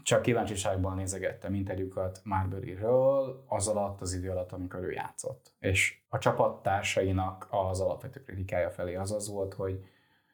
[0.04, 5.54] csak kíváncsiságban nézegettem interjúkat Marbury-ről az alatt, az idő alatt, amikor ő játszott.
[5.60, 9.84] És a csapattársainak az alapvető kritikája felé az az volt, hogy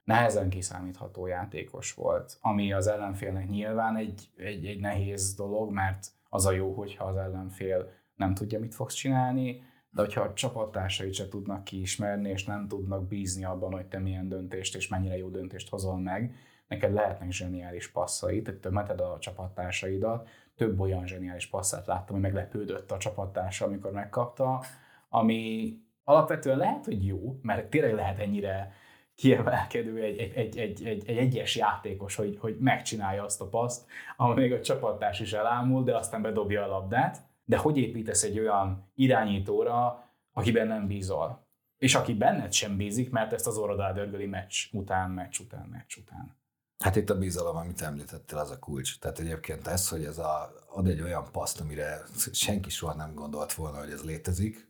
[0.04, 6.46] nehezen kiszámítható játékos volt, ami az ellenfélnek nyilván egy, egy, egy nehéz dolog, mert az
[6.46, 11.28] a jó, hogyha az ellenfél nem tudja, mit fogsz csinálni, de hogyha a csapattársait se
[11.28, 15.70] tudnak kiismerni, és nem tudnak bízni abban, hogy te milyen döntést és mennyire jó döntést
[15.70, 16.36] hozol meg,
[16.68, 22.92] neked lehetnek zseniális passzai, tehát tömeted a csapattársaidat, több olyan zseniális passzát láttam, hogy meglepődött
[22.92, 24.64] a csapattársa, amikor megkapta,
[25.10, 28.74] ami alapvetően lehet, hogy jó, mert tényleg lehet ennyire
[29.16, 33.86] kiemelkedő egy, egy, egy, egy, egy, egy egyes játékos, hogy, hogy megcsinálja azt a paszt,
[34.18, 37.26] ahol még a csapattárs is elámul, de aztán bedobja a labdát.
[37.46, 40.04] De hogy építesz egy olyan irányítóra,
[40.34, 41.46] akiben nem bízol?
[41.78, 45.98] És aki benned sem bízik, mert ezt az orrodá dörgöli meccs után, meccs után, meccs
[45.98, 46.38] után.
[46.80, 49.00] Hát itt a bizalom, amit említettél, az a kulcs.
[49.00, 53.54] Tehát egyébként ez, hogy ez a, ad egy olyan paszt, amire senki soha nem gondolt
[53.54, 54.68] volna, hogy ez létezik,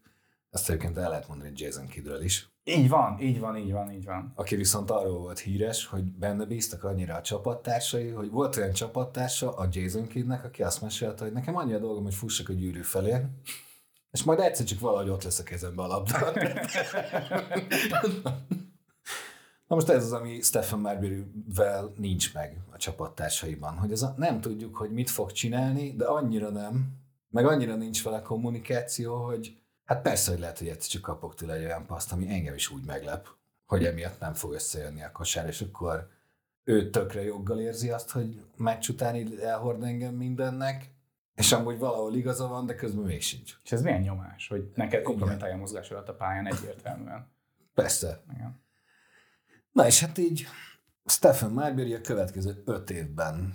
[0.50, 2.50] ezt egyébként el lehet mondani Jason Kidről is.
[2.64, 4.32] Így van, így van, így van, így van.
[4.36, 9.56] Aki viszont arról volt híres, hogy benne bíztak annyira a csapattársai, hogy volt olyan csapattársa
[9.56, 12.82] a Jason Kidnek, aki azt mesélte, hogy nekem annyi a dolgom, hogy fussak a gyűrű
[12.82, 13.16] felé,
[14.12, 16.34] és majd egyszer csak valahogy ott lesz a kezembe a labda.
[19.68, 24.42] Na most ez az, ami Stephen Marbury-vel nincs meg a csapattársaiban, hogy ez a, nem
[24.42, 26.98] tudjuk, hogy mit fog csinálni, de annyira nem,
[27.30, 31.54] meg annyira nincs vele kommunikáció, hogy hát persze, hogy lehet, hogy egyszer csak kapok tőle
[31.54, 33.28] egy olyan paszt, ami engem is úgy meglep,
[33.66, 36.10] hogy emiatt nem fog összejönni a kosár, és akkor
[36.64, 40.92] ő tökre joggal érzi azt, hogy meccs után így elhord engem mindennek,
[41.36, 43.58] és amúgy valahol igaza van, de közben még sincs.
[43.64, 47.28] És ez milyen nyomás, hogy neked kompromittálja a mozgás alatt a pályán egyértelműen.
[47.74, 48.24] Persze.
[48.34, 48.66] Igen.
[49.78, 50.48] Na és hát így
[51.06, 53.54] Stephen Marbury a következő öt évben,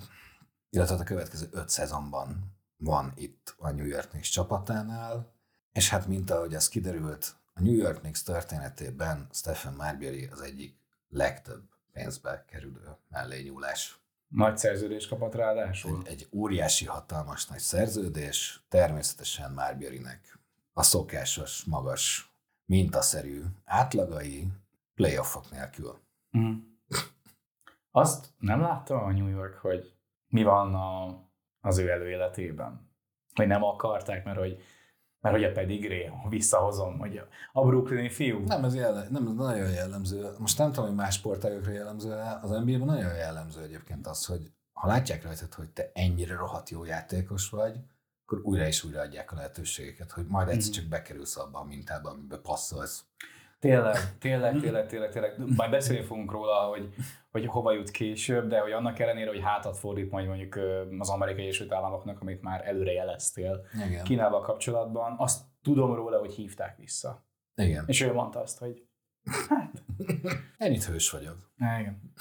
[0.69, 5.33] illetve a következő öt szezonban van itt a New York Knicks csapatánál,
[5.71, 10.77] és hát mint ahogy ez kiderült, a New York Knicks történetében Stephen Marbury az egyik
[11.07, 13.99] legtöbb pénzbe kerülő mellényúlás.
[14.27, 16.01] Nagy szerződés kapott ráadásul.
[16.05, 20.39] Egy, egy óriási, hatalmas nagy szerződés, természetesen Marburynek
[20.73, 22.33] a szokásos, magas,
[22.65, 24.47] mintaszerű átlagai
[24.95, 26.02] playoffok nélkül.
[26.37, 26.53] Mm.
[27.91, 29.93] Azt nem látta a New York, hogy
[30.27, 31.19] mi van a,
[31.61, 32.91] az ő előéletében?
[33.33, 34.61] Hogy nem akarták, mert hogy,
[35.19, 37.21] mert hogy a pedigree, visszahozom, hogy
[37.53, 38.39] a, brooklyni fiú.
[38.45, 40.29] Nem, ez, jelle, nem, ez nagyon jellemző.
[40.37, 44.87] Most nem tudom, hogy más sportágokra jellemző az NBA-ben nagyon jellemző egyébként az, hogy ha
[44.87, 47.79] látják rajtad, hogy te ennyire rohadt jó játékos vagy,
[48.25, 52.09] akkor újra és újra adják a lehetőségeket, hogy majd egyszer csak bekerülsz abba a mintába,
[52.09, 53.05] amiben passzolsz.
[53.63, 55.55] Tényleg, tényleg, tényleg, tényleg, tényleg.
[55.55, 56.93] Majd beszélni fogunk róla, hogy,
[57.31, 60.59] hogy hova jut később, de hogy annak ellenére, hogy hátat fordít majd mondjuk
[60.99, 64.03] az amerikai Egyesült Államoknak, amit már előre jeleztél Igen.
[64.03, 67.25] Kínával kapcsolatban, azt tudom róla, hogy hívták vissza.
[67.55, 67.83] Igen.
[67.87, 68.83] És ő mondta azt, hogy
[70.57, 71.51] Ennyit hős vagyok.
[71.57, 72.13] "Á, igen.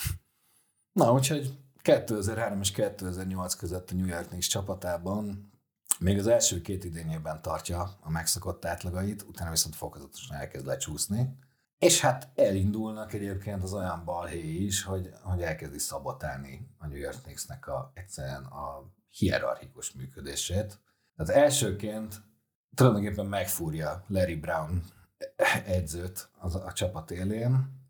[0.93, 5.52] Na, úgyhogy 2003 és 2008 között a New York Knicks csapatában
[6.03, 11.39] még az első két idényében tartja a megszokott átlagait, utána viszont fokozatosan elkezd lecsúszni.
[11.79, 17.23] És hát elindulnak egyébként az olyan balhéi is, hogy, hogy elkezdi szabotálni a New York
[17.23, 20.81] Knicksnek a, egyszerűen a hierarchikus működését.
[21.17, 22.23] Tehát elsőként
[22.75, 24.83] tulajdonképpen megfúrja Larry Brown
[25.67, 27.82] edzőt az a csapat élén,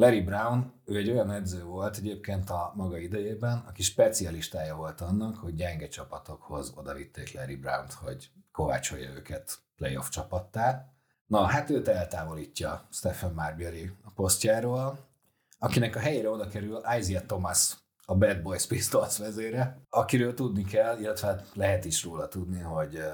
[0.00, 5.36] Larry Brown, ő egy olyan edző volt egyébként a maga idejében, aki specialistája volt annak,
[5.36, 10.92] hogy gyenge csapatokhoz odavitték Larry Brown-t, hogy kovácsolja őket playoff csapattá.
[11.26, 14.98] Na, hát őt eltávolítja Stephen Marbury a posztjáról,
[15.58, 20.98] akinek a helyére oda kerül Isaiah Thomas, a Bad Boys Pistols vezére, akiről tudni kell,
[20.98, 23.12] illetve hát lehet is róla tudni, hogy eh,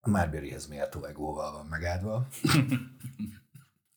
[0.00, 2.26] Marburyhez méltó egóval van megáldva.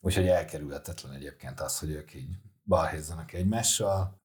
[0.07, 2.29] Úgyhogy elkerülhetetlen egyébként az, hogy ők így
[2.65, 4.21] balhézzanak egymással.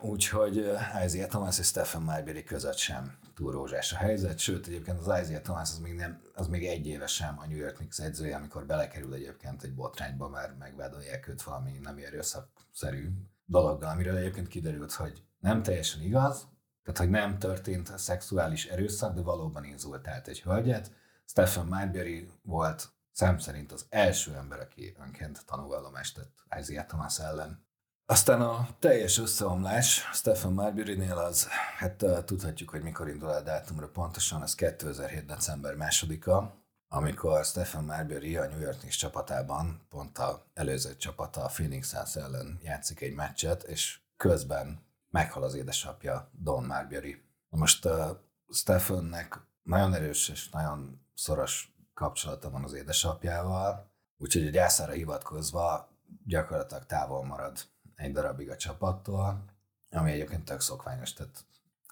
[0.00, 4.98] Úgyhogy uh, Isaiah Thomas és Stephen Marbury között sem túl rózsás a helyzet, sőt egyébként
[4.98, 7.98] az Isaiah Thomas az még, nem, az még egy éve sem a New York Knicks
[7.98, 13.08] edzője, amikor belekerül egyébként egy botrányba, már megvádolják őt valami nem erőszakszerű
[13.44, 16.48] dologgal, amiről egyébként kiderült, hogy nem teljesen igaz,
[16.82, 20.92] tehát hogy nem történt szexuális erőszak, de valóban inzultált egy hölgyet.
[21.26, 27.64] Stephen Marbury volt szám szerint az első ember, aki önként tanúvallomást tett Isaiah Thomas ellen.
[28.06, 34.42] Aztán a teljes összeomlás Stephen Marbury-nél az, hát tudhatjuk, hogy mikor indul el dátumra pontosan,
[34.42, 35.26] ez 2007.
[35.26, 41.50] december másodika, amikor Stephen Marbury a New York Knicks csapatában pont a előző csapata a
[41.54, 47.22] Phoenix Suns ellen játszik egy meccset, és közben meghal az édesapja Don Marbury.
[47.48, 48.10] Most uh,
[48.52, 55.88] Stephennek nagyon erős és nagyon szoros kapcsolata van az édesapjával, úgyhogy a gyászára hivatkozva
[56.24, 57.58] gyakorlatilag távol marad
[57.94, 59.44] egy darabig a csapattól,
[59.90, 61.12] ami egyébként tök szokványos.
[61.12, 61.44] Tehát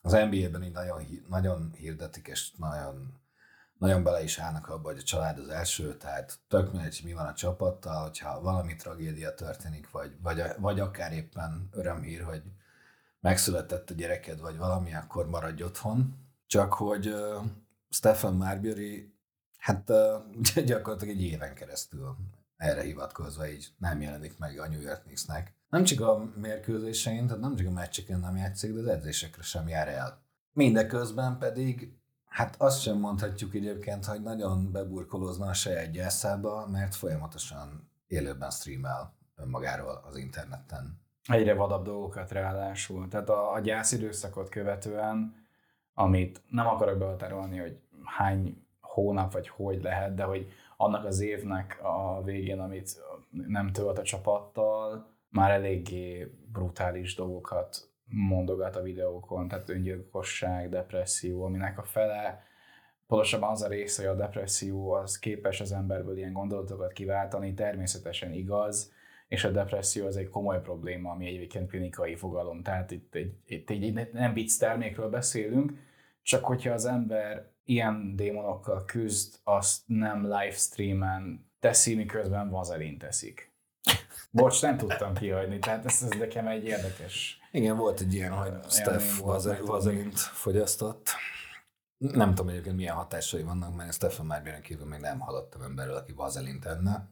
[0.02, 3.20] az NBA-ben így nagyon, nagyon hirdetik, és nagyon,
[3.78, 7.26] nagyon bele is állnak abba, hogy a család az első, tehát tök mindegy, mi van
[7.26, 12.42] a csapattal, hogyha valami tragédia történik, vagy, vagy, vagy akár éppen örömhír, hogy
[13.20, 16.16] megszületett a gyereked, vagy valami, akkor maradj otthon.
[16.46, 17.14] Csak hogy
[17.88, 19.13] Stephen Marbury
[19.64, 22.16] Hát uh, gyakorlatilag egy éven keresztül
[22.56, 25.54] erre hivatkozva így nem jelenik meg a New York Knicksnek.
[25.68, 29.68] Nem csak a mérkőzésein, tehát nem csak a meccseken nem játszik, de az edzésekre sem
[29.68, 30.22] jár el.
[30.52, 37.90] Mindeközben pedig, hát azt sem mondhatjuk egyébként, hogy nagyon beburkolózna a saját gyászába, mert folyamatosan
[38.06, 41.00] élőben streamel önmagáról az interneten.
[41.28, 43.08] Egyre vadabb dolgokat ráadásul.
[43.08, 45.46] Tehát a, a gyász időszakot követően,
[45.94, 48.63] amit nem akarok behatárolni, hogy hány
[48.94, 54.02] hónap vagy hogy lehet, de hogy annak az évnek a végén, amit nem tölt a
[54.02, 62.42] csapattal, már eléggé brutális dolgokat mondogat a videókon, tehát öngyilkosság, depresszió, aminek a fele,
[63.06, 68.32] pontosabban az a része, hogy a depresszió az képes az emberből ilyen gondolatokat kiváltani, természetesen
[68.32, 68.92] igaz,
[69.28, 73.70] és a depresszió az egy komoly probléma, ami egyébként klinikai fogalom, tehát itt egy, itt
[73.70, 75.72] egy nem vicc termékről beszélünk,
[76.22, 83.52] csak hogyha az ember ilyen démonokkal küzd, azt nem livestreamen teszi, miközben vazelin teszik.
[84.30, 87.38] Bocs, nem tudtam kihagyni, tehát ez, ez nekem egy érdekes.
[87.52, 89.18] Igen, volt egy ilyen, hogy Steph
[89.66, 91.08] vazelint fogyasztott.
[91.96, 96.12] Nem tudom egyébként milyen hatásai vannak, mert Stephen Marbury kívül még nem hallottam emberről, aki
[96.12, 97.08] vazelint enne.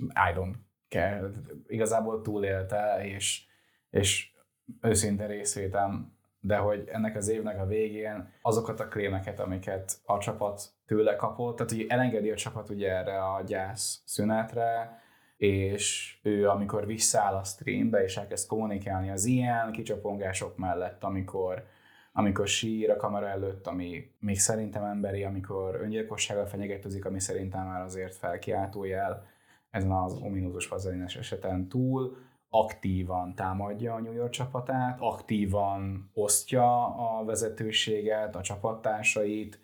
[0.00, 0.54] I don't
[0.88, 1.30] care.
[1.66, 3.44] Igazából túlélte, és,
[3.90, 4.32] és
[4.80, 10.62] őszinte részvétem, de hogy ennek az évnek a végén azokat a krémeket, amiket a csapat
[10.86, 15.00] tőle kapott, tehát hogy elengedi a csapat ugye erre a gyász szünetre,
[15.36, 21.64] és ő amikor visszaáll a streambe, és elkezd kommunikálni az ilyen kicsapongások mellett, amikor
[22.12, 27.82] amikor sír a kamera előtt, ami még szerintem emberi, amikor öngyilkossággal fenyegetőzik, ami szerintem már
[27.82, 29.26] azért felkiáltó jel
[29.70, 32.16] ezen az ominózus vazelines eseten túl,
[32.54, 39.60] aktívan támadja a New York csapatát, aktívan osztja a vezetőséget, a csapattársait,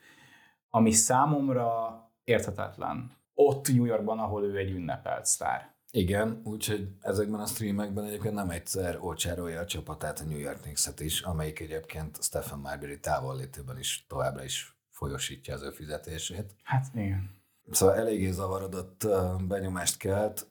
[0.71, 3.17] ami számomra érthetetlen.
[3.35, 5.77] Ott New Yorkban, ahol ő egy ünnepelt sztár.
[5.91, 11.01] Igen, úgyhogy ezekben a streamekben egyébként nem egyszer ócsárolja a csapatát a New York Knicks-et
[11.01, 16.55] is, amelyik egyébként Stephen Marbury távollétében is továbbra is folyosítja az ő fizetését.
[16.63, 17.31] Hát igen.
[17.71, 19.07] Szóval eléggé zavarodott
[19.47, 20.47] benyomást kelt.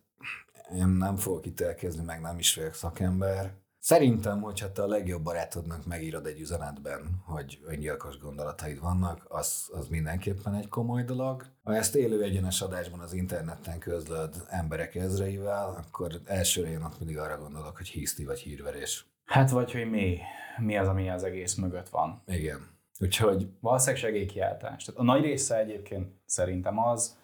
[0.76, 3.52] Én nem fogok ítélkezni, meg nem is vagyok szakember.
[3.80, 9.88] Szerintem, hogyha te a legjobb barátodnak megírod egy üzenetben, hogy öngyilkos gondolataid vannak, az, az
[9.88, 11.46] mindenképpen egy komoly dolog.
[11.64, 17.18] Ha ezt élő egyenes adásban az interneten közlöd emberek ezreivel, akkor elsőre én ott mindig
[17.18, 19.06] arra gondolok, hogy hiszti vagy hírverés.
[19.26, 20.18] Hát vagy, hogy mi,
[20.58, 22.22] mi az, ami az egész mögött van.
[22.26, 22.76] Igen.
[23.00, 24.84] Úgyhogy Valószínűleg segélykiáltás.
[24.84, 27.18] Tehát a nagy része egyébként szerintem az,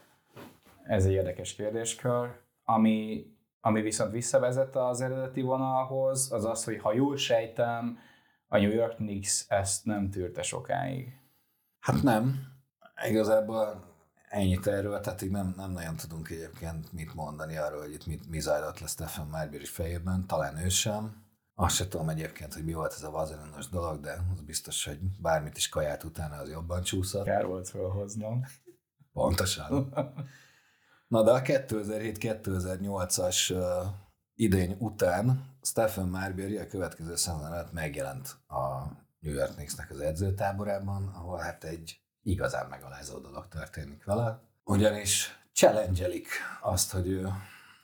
[0.84, 2.30] ez egy érdekes kérdéskör,
[2.64, 3.26] ami,
[3.66, 7.98] ami viszont visszavezet az eredeti vonalhoz, az az, hogy ha jól sejtem,
[8.48, 11.18] a New York Knicks ezt nem tűrte sokáig.
[11.80, 12.40] Hát nem.
[13.08, 13.84] Igazából
[14.30, 18.30] ennyit erről, tehát így nem, nem nagyon tudunk egyébként mit mondani arról, hogy itt mit,
[18.30, 21.26] mi zajlott le Stephen Marbury fejében, talán ő sem.
[21.56, 25.00] Azt se tudom egyébként, hogy mi volt ez a vazelinos dolog, de az biztos, hogy
[25.22, 27.26] bármit is kajált utána, az jobban csúszott.
[27.26, 28.46] Kár volt felhoznom.
[29.14, 29.94] Pontosan.
[31.14, 33.60] Na de a 2007-2008-as uh,
[34.36, 38.84] idény után Stephen Marbury a következő szezon előtt megjelent a
[39.20, 44.40] New York Knicksnek az edzőtáborában, ahol hát egy igazán megalázó dolog történik vele.
[44.64, 46.08] Ugyanis challenge
[46.62, 47.28] azt, hogy ő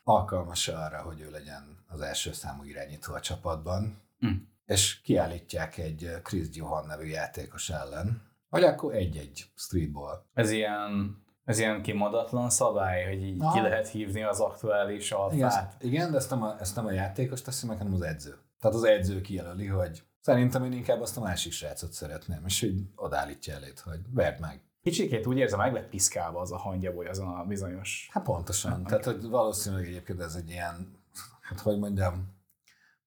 [0.04, 4.32] alkalmas arra, hogy ő legyen az első számú irányító a csapatban, Hm.
[4.66, 10.26] és kiállítják egy Chris Johan nevű játékos ellen, hogy akkor egy-egy streetball.
[10.34, 11.18] Ez ilyen,
[11.50, 13.54] ez ilyen kimondatlan szabály, hogy így Aha.
[13.54, 15.44] ki lehet hívni az aktuális Igen, alfát.
[15.44, 18.38] ezt, igen, de ezt nem, a, ezt nem a játékos teszi meg, hanem az edző.
[18.60, 22.82] Tehát az edző kijelöli, hogy szerintem én inkább azt a másik srácot szeretném, és így
[22.96, 24.62] odállítja elét, hogy verd meg.
[24.82, 28.84] Kicsikét úgy érzem, meg lett piszkálva az a hangyaboly azon a bizonyos Hát pontosan.
[28.84, 30.98] Tehát, hogy valószínűleg egyébként ez egy ilyen,
[31.42, 32.38] hát hogy mondjam,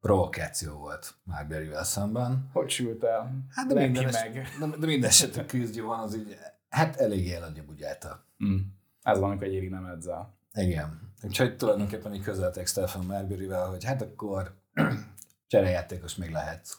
[0.00, 2.48] provokáció volt Marbury-vel szemben.
[2.52, 3.46] Hogy sült el?
[3.50, 4.36] Hát de Lenki minden, meg.
[4.36, 6.36] eset, de, de minden esetre küzdő van, az így,
[6.72, 8.24] hát eléggé eladja bugyálta.
[8.44, 8.58] Mm.
[9.02, 10.38] Ez van, amikor egy évig nem edzel.
[10.52, 11.12] Igen.
[11.22, 14.60] Úgyhogy tulajdonképpen így közeltek Stephen Marbury-vel, hogy hát akkor
[15.46, 16.78] cserejátékos még lehet.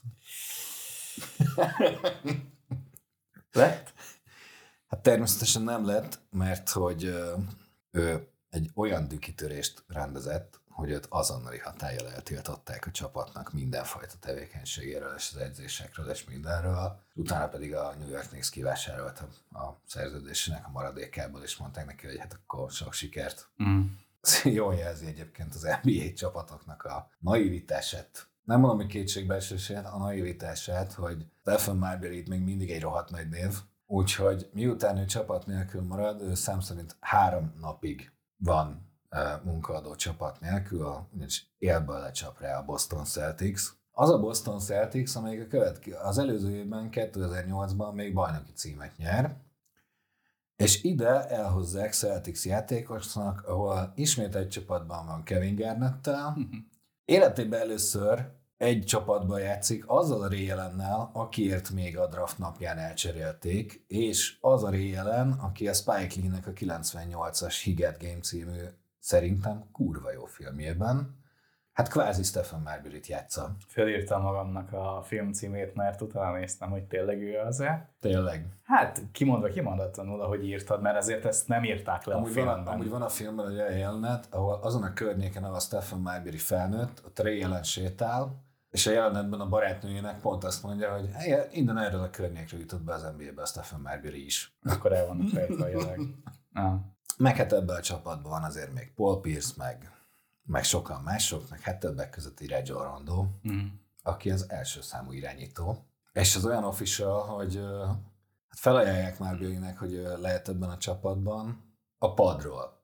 [3.52, 3.94] Lett?
[4.88, 7.04] Hát természetesen nem lett, mert hogy
[7.92, 15.32] ő egy olyan dükitörést rendezett, hogy őt azonnali hatállal eltiltották a csapatnak mindenfajta tevékenységéről és
[15.34, 17.00] az edzésekről és mindenről.
[17.14, 22.20] Utána pedig a New York Knicks kivásárolta a szerződésének a maradékából, és mondták neki, hogy
[22.20, 23.50] hát akkor sok sikert.
[23.64, 23.82] Mm.
[24.22, 28.28] Ez jól jelzi egyébként az NBA csapatoknak a naivitását.
[28.44, 33.30] Nem mondom, hogy kétségbeesését, a naivitását, hogy Stephen Marbury itt még mindig egy rohadt nagy
[33.30, 33.54] név,
[33.86, 38.93] úgyhogy miután ő csapat nélkül marad, ő szám szerint három napig van
[39.44, 43.62] munkaadó csapat nélkül, ugyanis élből lecsap rá a Boston Celtics.
[43.92, 49.36] Az a Boston Celtics, amelyik a következő, az előző évben, 2008-ban még bajnoki címet nyer,
[50.56, 56.38] és ide elhozzák Celtics játékosnak, ahol ismét egy csapatban van Kevin Garnettel.
[57.06, 60.52] Életében először egy csapatban játszik azzal a Ray
[61.14, 66.48] akiért még a draft napján elcserélték, és az a Ray Allen, aki a Spike Lee-nek
[66.48, 68.62] a 98-as Higet Game című
[69.04, 71.22] szerintem kurva jó filmjében.
[71.74, 73.56] Hát kvázi Stephen Marbury-t játsza.
[73.68, 77.90] Fölírtam magamnak a film címét, mert utána néztem, hogy tényleg ő az-e.
[78.00, 78.48] Tényleg.
[78.64, 82.52] Hát kimondva kimondatlanul, ahogy írtad, mert ezért ezt nem írták le Amúgy a van, a,
[82.54, 82.74] filmben.
[82.74, 87.02] amúgy van a filmben egy olyan jelenet, ahol azon a környéken, ahol Stephen Marbury felnőtt,
[87.06, 91.10] ott Ray Allen sétál, és a jelenetben a barátnőjének pont azt mondja, hogy
[91.52, 94.58] innen erről a környékről jutott be az NBA-be a Stephen Marbury is.
[94.64, 96.00] Akkor el vannak rejtve a jelek.
[96.54, 96.74] Ah.
[97.18, 99.92] Meg hát ebben a csapatban van azért még Paul Pierce, meg
[100.46, 103.68] meg sokan mások, meg hát többek között Reggio Rondo, Mm.
[104.04, 105.86] aki az első számú irányító.
[106.14, 107.56] És az olyan official, hogy
[108.48, 112.82] hát felajánlják már Billynek, hogy lehet ebben a csapatban a padról.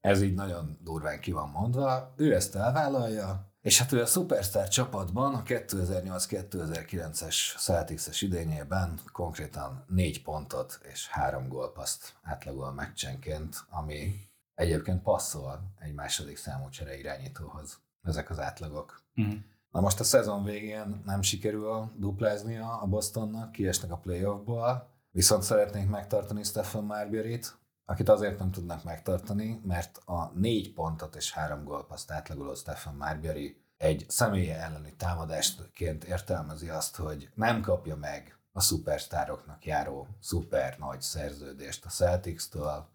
[0.00, 2.14] Ez így nagyon durván ki van mondva.
[2.16, 10.22] Ő ezt elvállalja, és hát ő a Superstar csapatban a 2008-2009-es Celtics-es idényében konkrétan négy
[10.22, 17.78] pontot és három gólpaszt átlagol meccsenként, ami egyébként passzol egy második számú csere irányítóhoz.
[18.02, 19.02] Ezek az átlagok.
[19.20, 19.36] Mm.
[19.70, 25.90] Na most a szezon végén nem sikerül dupláznia a Bostonnak, kiesnek a playoffból, viszont szeretnénk
[25.90, 27.58] megtartani Stephen Marbury-t,
[27.90, 33.64] akit azért nem tudnak megtartani, mert a négy pontot és három gólpaszt átlagoló Stephen Marbury
[33.76, 41.00] egy személye elleni támadásként értelmezi azt, hogy nem kapja meg a szupersztároknak járó szuper nagy
[41.00, 42.88] szerződést a Celtics-től,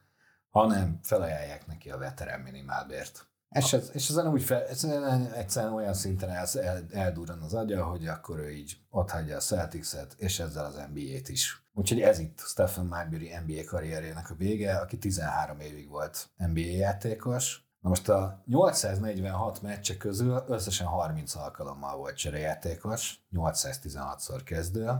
[0.49, 3.27] hanem felajánlják neki a veterán minimálbért.
[3.49, 7.83] És, ez, és ezen úgy fel, ezen egyszerűen olyan szinten el, el, eldurran az agya,
[7.83, 11.64] hogy akkor ő így ott hagyja a Celtics-et, és ezzel az NBA-t is.
[11.77, 17.63] Úgyhogy ez itt Stephen Marbury NBA karrierjének a vége, aki 13 évig volt NBA játékos.
[17.79, 24.91] Na most a 846 meccse közül összesen 30 alkalommal volt cserejátékos, 816-szor kezdő,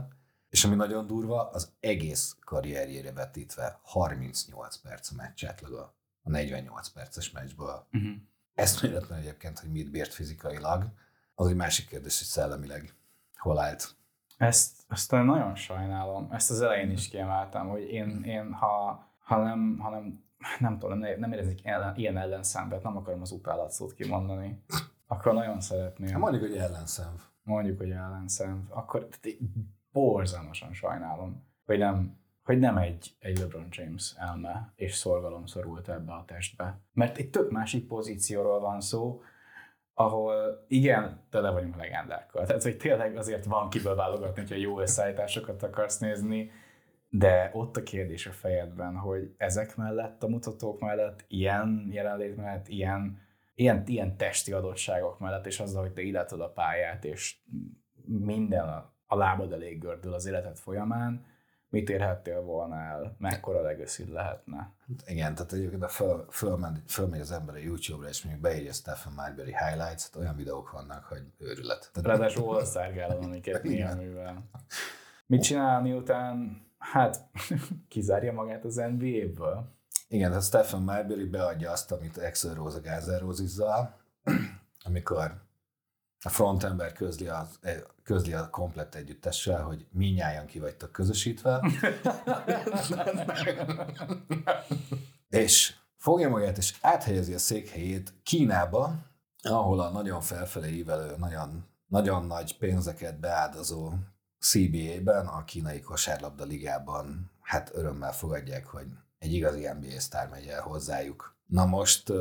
[0.48, 6.88] és ami nagyon durva, az egész karrierjére vetítve 38 perc a meccs átlaga a 48
[6.88, 7.86] perces meccsből.
[7.96, 8.14] Mm.
[8.54, 10.92] Ezt méletlen egyébként, hogy mit bírt fizikailag,
[11.34, 12.94] az egy másik kérdés, hogy szellemileg
[13.36, 13.96] hol állt.
[14.36, 16.28] Ezt, ezt nagyon sajnálom.
[16.32, 20.24] Ezt az elején is kiemeltem, hogy én, én ha, ha, nem, ha nem,
[20.58, 24.64] nem tudom, nem, nem éreznék ellen, ilyen ellenszámbet, nem akarom az utálat szót kimondani,
[25.06, 26.18] akkor nagyon szeretném.
[26.18, 27.20] Mondjuk, hogy ellenszenv.
[27.42, 29.08] mondjuk, hogy ellenszem, akkor
[29.92, 36.12] borzalmasan sajnálom, hogy nem, hogy nem egy, egy LeBron James elme és szorgalom szorult ebbe
[36.12, 36.80] a testbe.
[36.92, 39.22] Mert egy tök másik pozícióról van szó,
[39.98, 42.46] ahol igen, tele vagyunk legendákkal.
[42.46, 46.50] Tehát, hogy tényleg azért van kiből válogatni, hogyha jó összeállításokat akarsz nézni,
[47.08, 52.68] de ott a kérdés a fejedben, hogy ezek mellett, a mutatók mellett, ilyen jelenlét mellett,
[52.68, 53.20] ilyen,
[53.54, 57.36] ilyen, ilyen testi adottságok mellett, és azzal, hogy te illetod a pályát, és
[58.04, 61.24] minden a, a lábad elég gördül az életed folyamán,
[61.68, 64.72] mit érhettél volna el, mekkora legacy lehetne.
[65.06, 69.12] Igen, tehát egyébként a föl, fölmegy, fölmegy az ember a YouTube-ra, és mondjuk beírja Stephen
[69.12, 71.90] Marbury highlights, hát olyan videók vannak, hogy őrület.
[71.92, 73.94] Tehát Ráadásul all amiket néha.
[75.26, 77.28] Mit csinál miután, hát
[77.88, 79.74] kizárja magát az NBA-ből?
[80.08, 83.22] Igen, tehát Stephen Marbury beadja azt, amit Axel Rose a Gázer
[84.84, 85.45] amikor
[86.26, 87.48] a frontember közli a,
[88.02, 91.70] közli a komplett együttessel, hogy minnyáján ki vagytok közösítve.
[95.28, 98.94] és fogja magát, és áthelyezi a székhelyét Kínába,
[99.42, 103.92] ahol a nagyon felfelé ívelő, nagyon, nagyon nagy pénzeket beáldozó
[104.38, 108.86] CBA-ben, a kínai kosárlabda ligában, hát örömmel fogadják, hogy
[109.18, 111.36] egy igazi NBA sztár megy el hozzájuk.
[111.46, 112.12] Na most,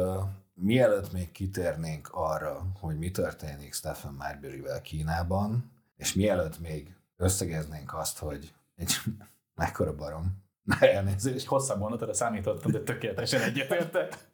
[0.56, 8.18] mielőtt még kitérnénk arra, hogy mi történik Stephen Marbury-vel Kínában, és mielőtt még összegeznénk azt,
[8.18, 8.94] hogy egy
[9.62, 10.44] mekkora barom,
[10.80, 14.32] elnézést, Egy hosszabb mondatodra számítottam, de tökéletesen egyetértek.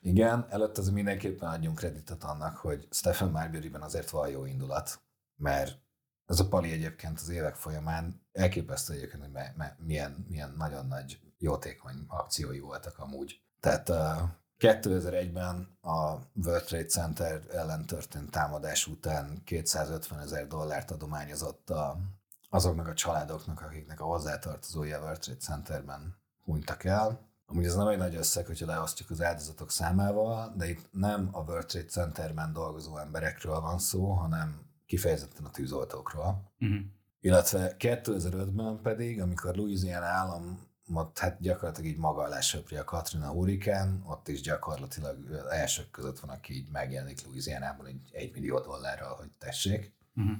[0.00, 5.00] Igen, előtt azért mindenképpen adjunk kreditet annak, hogy Stephen Marbury-ben azért van jó indulat,
[5.36, 5.78] mert
[6.26, 9.42] ez a pali egyébként az évek folyamán elképesztő egyébként, hogy
[9.78, 13.40] milyen, milyen nagyon nagy jótékony akciói voltak amúgy.
[13.60, 13.96] Tehát uh,
[14.60, 21.96] 2001-ben a World Trade Center ellen történt támadás után 250 ezer dollárt adományozott a,
[22.50, 27.28] azoknak a családoknak, akiknek a hozzátartozója a World Trade Centerben hunytak el.
[27.46, 31.40] Amúgy ez nem egy nagy összeg, hogyha leosztjuk az áldozatok számával, de itt nem a
[31.40, 36.52] World Trade Centerben dolgozó emberekről van szó, hanem kifejezetten a tűzoltókról.
[36.60, 36.78] Uh-huh.
[37.20, 43.28] Illetve 2005-ben pedig, amikor Louisiana állam ott hát gyakorlatilag így maga alá söpri a Katrina
[43.28, 49.14] hurrikán, ott is gyakorlatilag elsők között van, aki így megjelenik Louisianában egy, egy millió dollárral,
[49.14, 49.92] hogy tessék.
[50.16, 50.36] Uh-huh.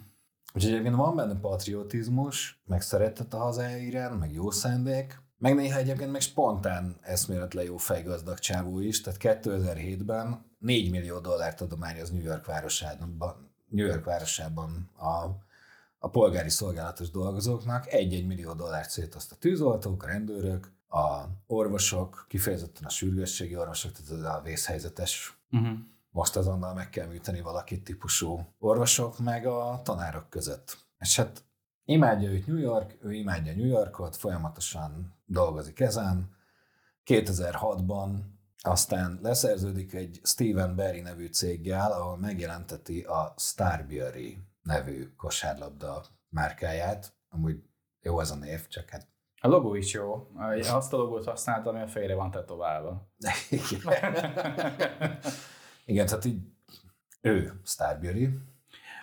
[0.55, 5.79] Úgyhogy egyébként van benne patriotizmus, meg szeretet a hazája iránt, meg jó szándék, meg néha
[5.79, 12.23] egyébként meg spontán eszméletlen jó fejgazdag csávó is, tehát 2007-ben 4 millió dollárt adományoz New
[12.23, 13.17] York városában,
[13.69, 15.49] New York városában a,
[16.03, 22.85] a polgári szolgálatos dolgozóknak, 1-1 millió dollárt szétoszt a tűzoltók, a rendőrök, a orvosok, kifejezetten
[22.85, 25.79] a sürgősségi orvosok, tehát a vészhelyzetes Uh-huh.
[26.11, 30.79] most azonnal meg kell műteni valakit típusú orvosok, meg a tanárok között.
[30.99, 31.45] És hát
[31.85, 36.37] imádja őt New York, ő imádja New Yorkot, folyamatosan dolgozik ezen.
[37.05, 38.19] 2006-ban
[38.59, 47.13] aztán leszerződik egy Steven Berry nevű céggel, ahol megjelenteti a Starbury nevű kosárlabda márkáját.
[47.29, 47.63] Amúgy
[48.01, 49.09] jó az a név, csak hát
[49.41, 50.31] A logó is jó.
[50.71, 53.09] Azt a logót használtam, ami a fejre van tetoválva.
[55.85, 56.43] Igen, tehát így
[57.21, 58.39] ő Starbury.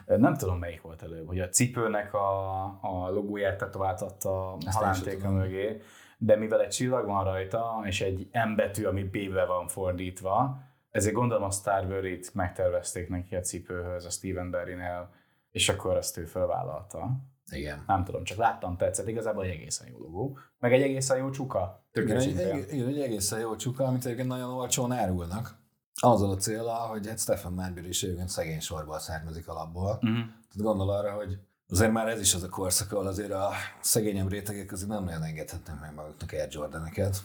[0.06, 5.82] Nem tudom, melyik volt előbb, hogy a cipőnek a, a logóját tetováltatta a halántéka mögé,
[6.18, 11.16] de mivel egy csillag van rajta, és egy M betű, ami B-be van fordítva, ezért
[11.16, 15.10] gondolom a Starbury-t megtervezték neki a cipőhöz, a Steven Berrynél,
[15.52, 17.10] és akkor ezt ő felvállalta.
[17.52, 17.84] Igen.
[17.88, 19.08] Nem tudom, csak láttam, tetszett.
[19.08, 20.38] Igazából egy egészen jó logó.
[20.60, 21.84] Meg egy egészen jó csuka.
[21.92, 25.58] Tök Igen, egy, egy, igen, egy egészen jó csuka, amit egyébként nagyon olcsón árulnak.
[26.02, 29.98] Azzal a célra, hogy egy Stephen Marbury is egyébként szegény sorból származik alapból.
[30.02, 30.14] Mhm.
[30.14, 31.40] Tehát gondol arra, hogy
[31.70, 35.24] azért már ez is az a korszak, ahol azért a szegényebb rétegek azért nem nagyon
[35.24, 37.18] engedhetnek meg maguknak Air Jordaneket.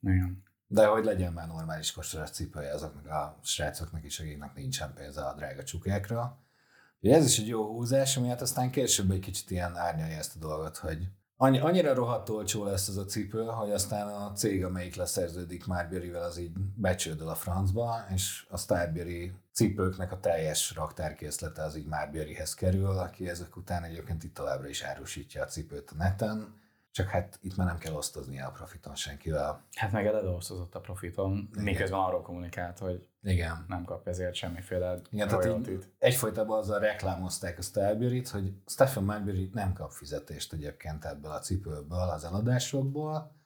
[0.00, 0.42] Igen.
[0.66, 5.34] De hogy legyen már normális kosaras cipője azoknak a srácoknak is, akiknek nincsen pénze a
[5.34, 6.38] drága csukákra.
[7.02, 10.36] Ugye ez is egy jó húzás, ami hát aztán később egy kicsit ilyen árnyalja ezt
[10.36, 14.64] a dolgot, hogy annyi, annyira rohadt olcsó lesz ez a cipő, hogy aztán a cég,
[14.64, 21.62] amelyik leszerződik Marbury-vel, az így becsődöl a francba, és a Starbury cipőknek a teljes raktárkészlete
[21.62, 25.94] az így Marburyhez kerül, aki ezek után egyébként itt továbbra is árusítja a cipőt a
[25.96, 29.64] neten, csak hát itt már nem kell osztoznia a profiton senkivel.
[29.74, 33.64] Hát meg eleve osztozott a profiton, miközben arról kommunikált, hogy Igen.
[33.68, 39.50] nem kap ezért semmiféle Igen, tehát így egyfolytában azzal reklámozták a Starbury-t, hogy Stephen Marbury
[39.52, 43.36] nem kap fizetést egyébként ebből a cipőből, az eladásokból,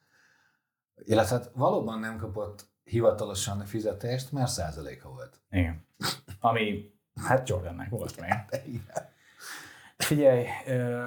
[0.95, 5.41] illetve hát valóban nem kapott hivatalosan fizetést, mert százaléka volt.
[5.49, 5.85] Igen.
[6.39, 8.33] Ami, hát Jordannek volt még.
[9.97, 11.05] Figyelj, ö,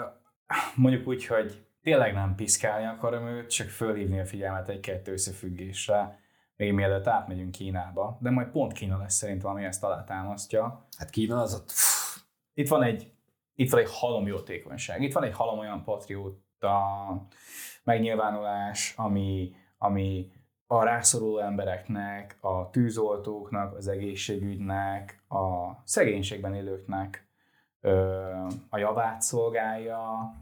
[0.74, 6.18] mondjuk úgy, hogy tényleg nem piszkálni akarom őt, csak fölhívni a figyelmet egy-kettő összefüggésre,
[6.60, 10.86] még mielőtt átmegyünk Kínába, de majd pont Kína lesz szerintem, ami ezt alátámasztja.
[10.98, 11.72] Hát Kína az ott,
[12.54, 13.12] Itt van egy,
[13.54, 16.82] itt van egy halom jótékonyság, itt van egy halom olyan patrióta
[17.84, 20.32] megnyilvánulás, ami, ami
[20.66, 27.28] a rászoruló embereknek, a tűzoltóknak, az egészségügynek, a szegénységben élőknek
[27.80, 27.90] ö,
[28.68, 30.34] a javát szolgálja,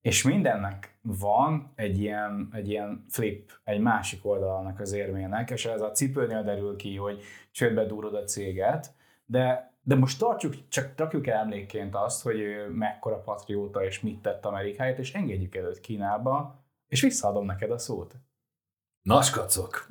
[0.00, 5.80] és mindennek van egy ilyen, egy ilyen flip, egy másik oldalnak az érmének, és ez
[5.80, 8.94] a cipőnél derül ki, hogy csődbe durod a céget,
[9.24, 14.22] de, de most tartsuk, csak rakjuk el emlékként azt, hogy ő mekkora patrióta és mit
[14.22, 18.14] tett Amerikáért, és engedjük előtt Kínába, és visszaadom neked a szót.
[19.02, 19.86] naskacok.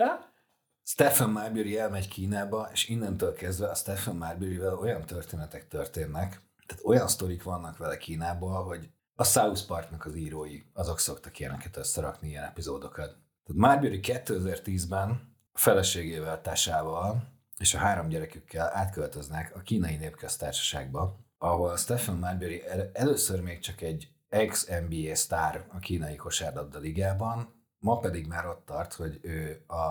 [0.84, 7.08] Stephen Marbury elmegy Kínába, és innentől kezdve a Stephen Marbury-vel olyan történetek történnek, tehát olyan
[7.08, 8.90] sztorik vannak vele Kínából, hogy
[9.22, 13.16] a South Parknak az írói, azok szoktak ilyeneket összerakni, ilyen epizódokat.
[13.44, 15.10] Tehát Marbury 2010-ben
[15.52, 22.90] a feleségével, Tásával és a három gyerekükkel átköltöznek a kínai népköztársaságba, ahol Stephen Marbury el-
[22.92, 28.92] először még csak egy ex-NBA sztár a kínai kosárlabda ligában, ma pedig már ott tart,
[28.92, 29.82] hogy ő a,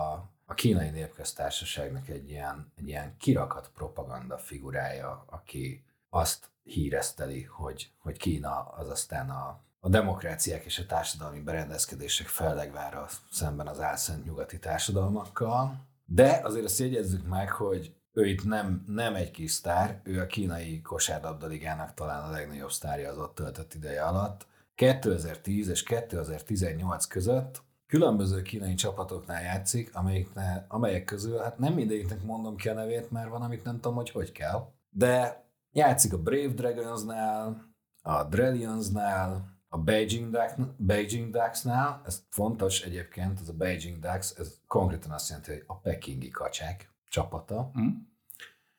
[0.46, 5.84] a kínai népköztársaságnak egy ilyen, egy ilyen kirakat propaganda figurája, aki
[6.14, 13.06] azt híreszteli, hogy, hogy Kína az aztán a, a demokráciák és a társadalmi berendezkedések fellegvára
[13.30, 15.86] szemben az álszent nyugati társadalmakkal.
[16.04, 20.26] De azért azt jegyezzük meg, hogy ő itt nem, nem egy kis sztár, ő a
[20.26, 24.46] kínai kosárlabdaligának talán a legnagyobb sztárja az ott töltött ideje alatt.
[24.74, 32.56] 2010 és 2018 között különböző kínai csapatoknál játszik, amelyiknek, amelyek közül, hát nem mindegyiknek mondom
[32.56, 35.41] ki a nevét, mert van, amit nem tudom, hogy hogy kell, de
[35.72, 37.70] játszik a Brave Dragonsnál,
[38.02, 44.58] a Drellionsnál, a Beijing, Ducks, Beijing Ducksnál, ez fontos egyébként, ez a Beijing Ducks, ez
[44.66, 47.70] konkrétan azt jelenti, hogy a pekingi kacsák csapata.
[47.72, 47.88] Hm?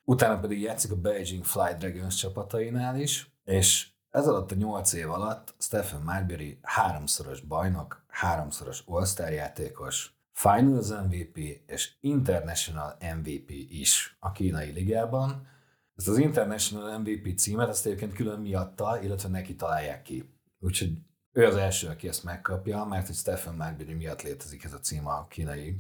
[0.04, 5.12] Utána pedig játszik a Beijing Fly Dragons csapatainál is, és ez alatt a nyolc év
[5.12, 14.32] alatt Stephen Marbury háromszoros bajnok, háromszoros All-Star játékos, Finals MVP és International MVP is a
[14.32, 15.48] kínai ligában.
[15.96, 20.30] Ezt az International MVP címet, ezt egyébként külön miatta, illetve neki találják ki.
[20.60, 20.98] Úgyhogy
[21.32, 25.08] ő az első, aki ezt megkapja, mert hogy Stephen Marbury miatt létezik ez a cím
[25.08, 25.78] a kínai,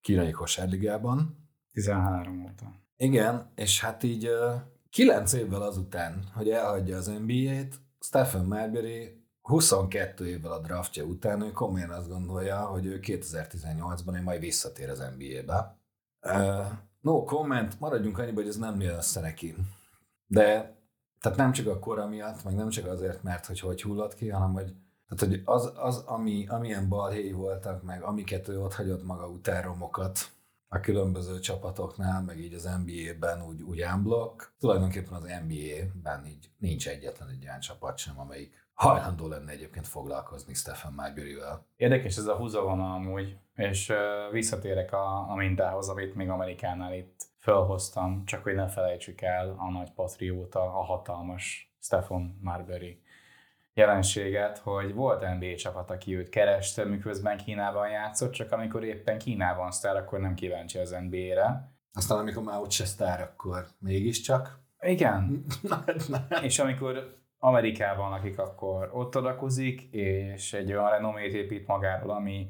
[0.00, 1.48] kínai kosárligában.
[1.72, 2.80] 13 óta.
[2.96, 4.54] Igen, és hát így ö,
[4.90, 11.50] kilenc évvel azután, hogy elhagyja az NBA-t, Stephen Marbury 22 évvel a draftja után ő
[11.50, 15.80] komolyan azt gondolja, hogy ő 2018-ban ő majd visszatér az NBA-be.
[16.20, 16.66] Uh,
[17.02, 19.54] no comment, maradjunk annyiba, hogy ez nem jön össze neki.
[20.26, 20.80] De
[21.20, 24.28] tehát nem csak a kora miatt, meg nem csak azért, mert hogy hogy hullott ki,
[24.28, 24.74] hanem hogy
[25.08, 29.62] Tehát, hogy az, az ami, amilyen balhéi voltak, meg amiket ő ott hagyott maga után
[29.62, 30.18] romokat
[30.68, 36.88] a különböző csapatoknál, meg így az NBA-ben úgy, úgy unblock, tulajdonképpen az NBA-ben így nincs
[36.88, 41.66] egyetlen egy olyan csapat sem, amelyik hajlandó lenne egyébként foglalkozni Stephen Marbury-vel.
[41.76, 43.92] Érdekes ez a húzavona amúgy, és
[44.30, 49.70] visszatérek a, a mintához, amit még Amerikánál itt felhoztam, csak hogy ne felejtsük el a
[49.70, 53.02] nagy patrióta, a hatalmas Stephen Marbury
[53.74, 59.70] jelenséget, hogy volt NBA csapat, aki őt kereste, miközben Kínában játszott, csak amikor éppen Kínában
[59.70, 61.70] sztár, akkor nem kíváncsi az NBA-re.
[61.92, 64.60] Aztán amikor már ott se sztár, akkor mégiscsak.
[64.80, 65.44] Igen.
[66.42, 72.46] és amikor Amerikában lakik, akkor ott adakozik, és egy olyan renomét épít magáról, ami,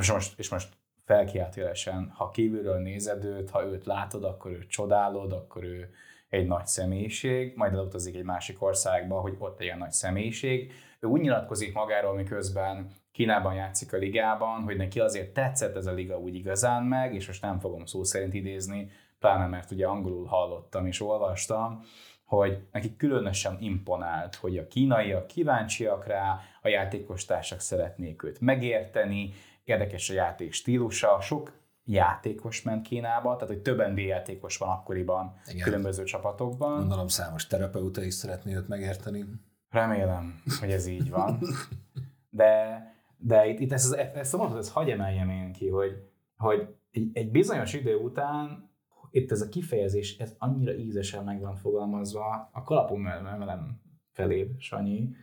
[0.00, 0.68] és most, és most
[1.04, 5.90] felkiáltélesen, ha kívülről nézed őt, ha őt látod, akkor őt csodálod, akkor ő
[6.28, 10.72] egy nagy személyiség, majd elutazik egy másik országba, hogy ott egy nagy személyiség.
[11.00, 15.92] Ő úgy nyilatkozik magáról, miközben Kínában játszik a ligában, hogy neki azért tetszett ez a
[15.92, 20.26] liga úgy igazán meg, és most nem fogom szó szerint idézni, pláne mert ugye angolul
[20.26, 21.82] hallottam és olvastam,
[22.24, 29.30] hogy neki különösen imponált, hogy a kínaiak kíváncsiak rá, a játékostársak szeretnék őt megérteni,
[29.68, 31.52] érdekes a játék stílusa, sok
[31.84, 35.62] játékos ment Kínába, tehát hogy több NBA játékos van akkoriban Igen.
[35.62, 36.78] különböző csapatokban.
[36.78, 39.24] Gondolom számos terapeuta is szeretné őt megérteni.
[39.68, 41.38] Remélem, hogy ez így van.
[42.30, 42.82] De,
[43.16, 45.92] de itt, itt ezt, ezt, ezt a mondatot, ezt hagyj emeljem én ki, hogy,
[46.36, 48.70] hogy egy, egy bizonyos idő után
[49.10, 53.80] itt ez a kifejezés, ez annyira ízesen meg van fogalmazva, a kalapom emelem
[54.12, 55.14] felé, Sanyi,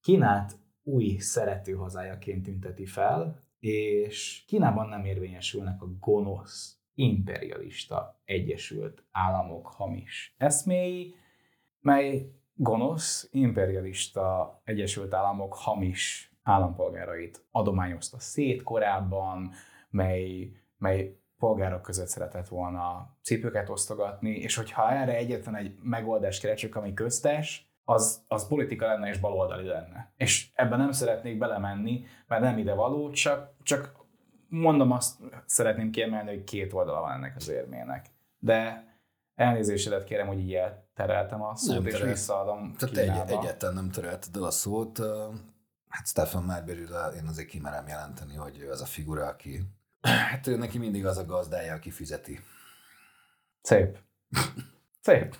[0.00, 9.66] Kínát új szerető hazájaként tünteti fel, és Kínában nem érvényesülnek a gonosz, imperialista Egyesült Államok
[9.66, 11.14] hamis eszméi,
[11.80, 19.52] mely gonosz, imperialista Egyesült Államok hamis állampolgárait adományozta szét korábban,
[19.90, 26.76] mely, mely polgárok között szeretett volna cipőket osztogatni, és hogyha erre egyetlen egy megoldást keresünk,
[26.76, 30.12] ami köztes, az, az politika lenne és baloldali lenne.
[30.16, 33.94] És ebben nem szeretnék belemenni, mert nem ide való, csak, csak
[34.48, 38.06] mondom azt, szeretném kiemelni, hogy két oldala van ennek az érmének.
[38.38, 38.86] De
[39.34, 42.10] elnézésedet kérem, hogy így eltereltem a szót, nem és terelt.
[42.10, 44.98] visszaadom Tehát egy, egyetlen nem terelted el a szót.
[45.88, 46.84] Hát Stefan marbury
[47.16, 49.60] én azért kimerem jelenteni, hogy ő az a figura, aki
[50.02, 52.40] hát ő neki mindig az a gazdája, aki fizeti.
[53.62, 53.98] Szép.
[55.00, 55.36] Szép.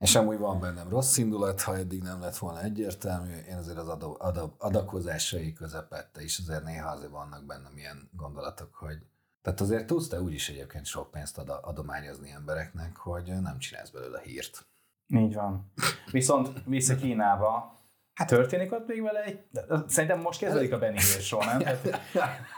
[0.00, 3.88] És amúgy van bennem rossz indulat, ha eddig nem lett volna egyértelmű, én azért az
[3.88, 8.98] ad, ad, adakozásai közepette is azért néha azért vannak bennem ilyen gondolatok, hogy
[9.42, 14.20] tehát azért tudsz te úgyis egyébként sok pénzt ad, adományozni embereknek, hogy nem csinálsz belőle
[14.20, 14.66] hírt.
[15.06, 15.72] Így van.
[16.10, 17.78] Viszont vissza Kínába,
[18.14, 19.40] Hát történik ott még vele egy...
[19.86, 21.62] Szerintem most kezdődik a Benny Hill show, nem?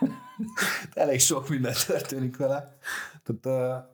[0.95, 2.79] Elég sok minden történik vele.
[3.23, 3.85] Tehát,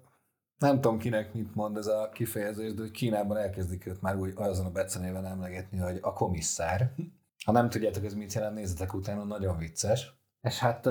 [0.59, 4.33] nem tudom kinek mit mond ez a kifejezés, de hogy Kínában elkezdik őt már úgy
[4.35, 6.93] azon a becenéven emlegetni, hogy a komisszár.
[7.45, 10.13] Ha nem tudjátok, ez mit jelent, nézzetek utána, nagyon vicces.
[10.41, 10.87] És hát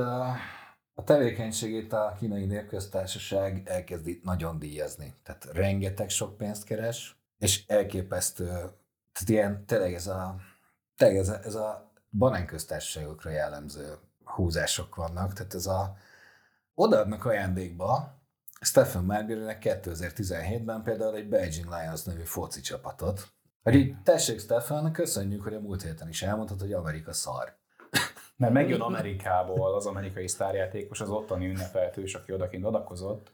[0.94, 5.14] a tevékenységét a kínai népköztársaság elkezdi nagyon díjazni.
[5.24, 10.36] Tehát rengeteg sok pénzt keres, és elképesztő, tehát ilyen tényleg ez a,
[10.96, 13.94] tényleg ez a, ez a banánköztársaságokra jellemző
[14.24, 15.98] húzások vannak, tehát ez a
[16.74, 18.17] odaadnak ajándékba
[18.62, 23.28] Stephen Marbury-nek 2017-ben például egy Beijing Lions nevű foci csapatot.
[23.64, 27.58] Hogy így, tessék Stefan, köszönjük, hogy a múlt héten is elmondtad, hogy Amerika szar.
[28.36, 33.32] Mert megjön Amerikából az amerikai sztárjátékos, az ottani ünnepeltős, aki odakint adakozott,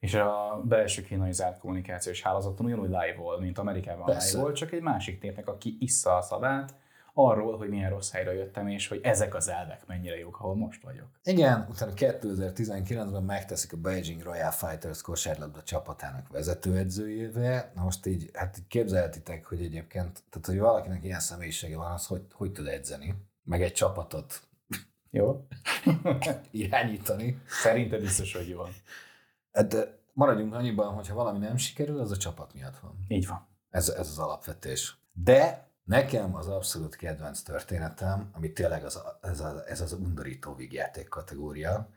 [0.00, 4.30] és a belső kínai zárt kommunikációs hálózaton ugyanúgy live volt, mint Amerikában Persze.
[4.30, 6.74] live volt, csak egy másik népnek, aki issza a szavát,
[7.18, 10.82] arról, hogy milyen rossz helyre jöttem, és hogy ezek az elvek mennyire jók, ahol most
[10.82, 11.06] vagyok.
[11.24, 17.72] Igen, utána 2019-ben megteszik a Beijing Royal Fighters kosárlabda csapatának vezetőedzőjével.
[17.74, 22.06] Na most így, hát így képzelhetitek, hogy egyébként, tehát hogy valakinek ilyen személyisége van, az
[22.06, 23.14] hogy, hogy tud edzeni,
[23.44, 24.42] meg egy csapatot
[25.10, 25.46] jó.
[26.50, 27.42] irányítani.
[27.46, 28.62] Szerinted biztos, hogy jó.
[29.52, 33.04] Hát maradjunk annyiban, hogyha valami nem sikerül, az a csapat miatt van.
[33.08, 33.46] Így van.
[33.70, 34.96] Ez, ez az alapvetés.
[35.12, 41.08] De Nekem az abszolút kedvenc történetem, ami tényleg az, ez, az, ez az undorító vígjáték
[41.08, 41.90] kategória,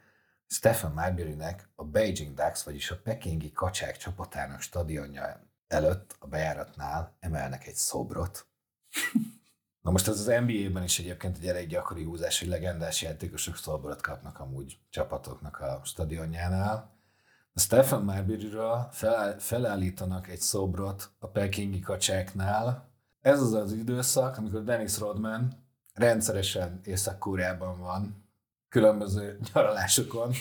[0.47, 7.67] Stephen Marbury-nek a Beijing Ducks, vagyis a pekingi kacsák csapatának stadionja előtt a bejáratnál emelnek
[7.67, 8.47] egy szobrot.
[9.83, 14.01] Na most ez az NBA-ben is egyébként egy elég gyakori húzás, hogy legendás játékosok szobrot
[14.01, 16.97] kapnak amúgy csapatoknak a stadionjánál.
[17.53, 18.89] A Stephen Marbury-ről
[19.39, 22.88] felállítanak egy szobrot a pekingi kacsáknál,
[23.21, 28.25] ez az az időszak, amikor Dennis Rodman rendszeresen Észak-Koreában van,
[28.69, 30.31] különböző nyaralásokon.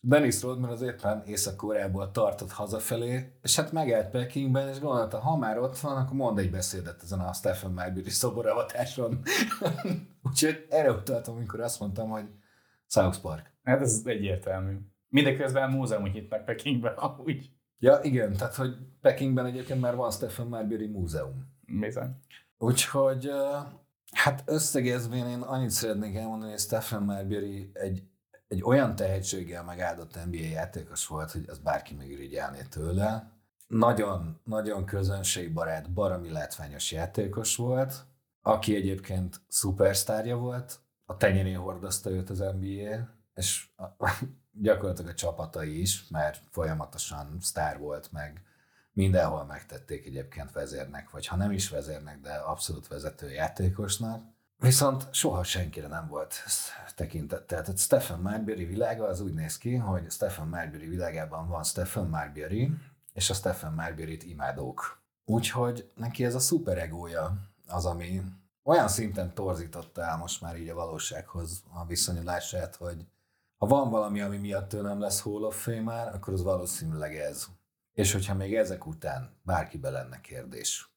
[0.00, 5.58] Dennis Rodman az éppen Észak-Koreából tartott hazafelé, és hát megállt Pekingben, és gondolta, ha már
[5.58, 9.22] ott van, akkor mond egy beszédet ezen a Stephen Marbury szoboravatáson.
[10.28, 12.28] Úgyhogy erre utaltam, amikor azt mondtam, hogy
[12.86, 13.52] South Park.
[13.62, 14.76] Hát ez egyértelmű.
[15.08, 17.55] Mindeközben múzeumot nyitnak Pekingben, amúgy.
[17.78, 21.54] Ja, igen, tehát hogy Pekingben egyébként már van Stephen Marbury múzeum.
[21.80, 22.16] Bizony.
[22.58, 23.30] Úgyhogy
[24.10, 28.02] hát összegezvén én annyit szeretnék elmondani, hogy Stephen Marbury egy,
[28.48, 33.30] egy olyan tehetséggel megáldott NBA játékos volt, hogy az bárki megirigyelné tőle.
[33.66, 38.04] Nagyon, nagyon közönségbarát, barami látványos játékos volt,
[38.42, 43.84] aki egyébként szupersztárja volt, a tenyerén hordozta őt az NBA, és a,
[44.60, 48.42] gyakorlatilag a csapatai is, mert folyamatosan sztár volt, meg
[48.92, 54.24] mindenhol megtették egyébként vezérnek, vagy ha nem is vezérnek, de abszolút vezető játékosnak.
[54.58, 56.34] Viszont soha senkire nem volt
[56.94, 57.62] tekintettel.
[57.62, 62.72] Tehát Stephen Marbury világa az úgy néz ki, hogy Stephen Marbury világában van Stephen Marbury,
[63.12, 65.02] és a Stephen Marbury-t imádók.
[65.24, 67.32] Úgyhogy neki ez a szuperegója
[67.66, 68.22] az, ami
[68.62, 73.06] olyan szinten torzította el most már így a valósághoz a viszonyulását, hogy
[73.56, 77.46] ha van valami, ami miatt ő nem lesz Hall of Fame akkor az valószínűleg ez.
[77.92, 80.90] És hogyha még ezek után bárkibe lenne kérdés,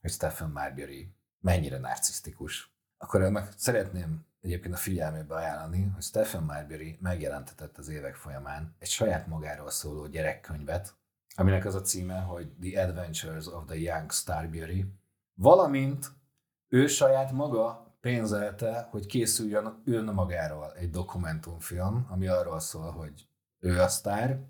[0.00, 6.98] hogy Stephen Marbury mennyire narcisztikus, akkor ennek szeretném egyébként a figyelmébe ajánlani, hogy Stephen Marbury
[7.00, 10.94] megjelentetett az évek folyamán egy saját magáról szóló gyerekkönyvet,
[11.36, 14.84] aminek az a címe, hogy The Adventures of the Young Starbury,
[15.34, 16.10] valamint
[16.68, 23.28] ő saját maga pénzelte, hogy készüljön önmagáról egy dokumentumfilm, ami arról szól, hogy
[23.58, 24.40] ő a sztár,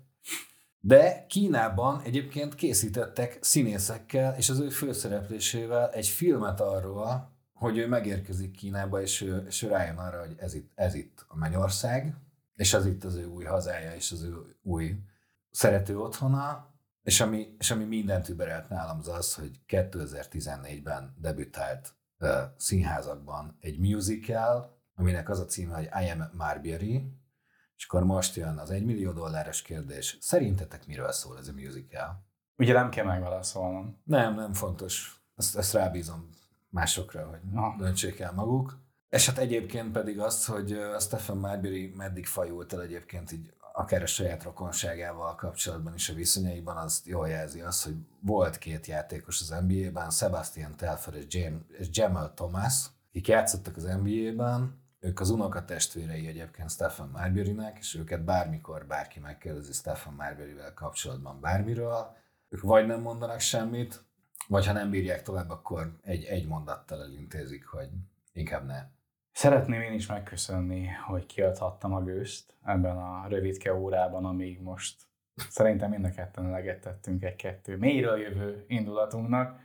[0.79, 8.51] de Kínában egyébként készítettek színészekkel és az ő főszereplésével egy filmet arról, hogy ő megérkezik
[8.51, 12.15] Kínába, és ő, és ő rájön arra, hogy ez itt, ez itt a mennyország,
[12.55, 14.95] és ez itt az ő új hazája, és az ő új
[15.51, 21.95] szerető otthona, és ami, és ami mindent überelt nálam az az, hogy 2014-ben debütált
[22.57, 27.13] színházakban egy musical, aminek az a címe, hogy I Am Marbury,
[27.77, 30.17] és akkor most jön az egy millió dolláros kérdés.
[30.21, 32.25] Szerintetek miről szól ez a musical?
[32.57, 34.01] Ugye nem kell megválaszolnom.
[34.03, 35.21] Nem, nem fontos.
[35.35, 36.29] Ezt, ezt rábízom
[36.69, 37.75] másokra, hogy Na.
[37.77, 38.83] döntsék el maguk.
[39.09, 43.53] És hát egyébként pedig azt, hogy a Stephen Marbury meddig fajult el egyébként így
[43.85, 48.85] akár a saját rokonságával kapcsolatban is a viszonyaiban, az jól jelzi az, hogy volt két
[48.85, 55.19] játékos az NBA-ben, Sebastian Telfer és, James, és Jamal Thomas, akik játszottak az NBA-ben, ők
[55.19, 62.15] az unokatestvérei egyébként Stephen Marburynek, és őket bármikor bárki megkérdezi Stephen Marburyvel kapcsolatban bármiről,
[62.49, 64.03] ők vagy nem mondanak semmit,
[64.47, 67.89] vagy ha nem bírják tovább, akkor egy, egy mondattal elintézik, hogy
[68.33, 68.83] inkább ne.
[69.35, 75.01] Szeretném én is megköszönni, hogy kiadhattam a gőzt ebben a rövidke órában, amíg most
[75.49, 79.59] szerintem mind a ketten eleget tettünk egy-kettő mélyről jövő indulatunknak,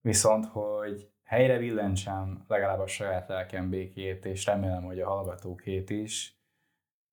[0.00, 6.40] viszont hogy helyre billentsem legalább a saját lelkem békét, és remélem, hogy a hallgatókét is.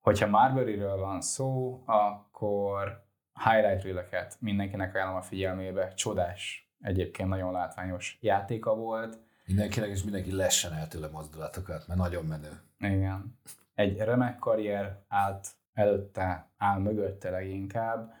[0.00, 3.04] Hogyha Marburyről van szó, akkor
[3.44, 5.94] highlight reel mindenkinek ajánlom a figyelmébe.
[5.94, 9.18] Csodás, egyébként nagyon látványos játéka volt.
[9.46, 12.60] Mindenkinek és mindenki lessen el tőle mozdulatokat, mert nagyon menő.
[12.78, 13.38] Igen.
[13.74, 18.12] Egy remek karrier állt előtte, áll mögötte leginkább.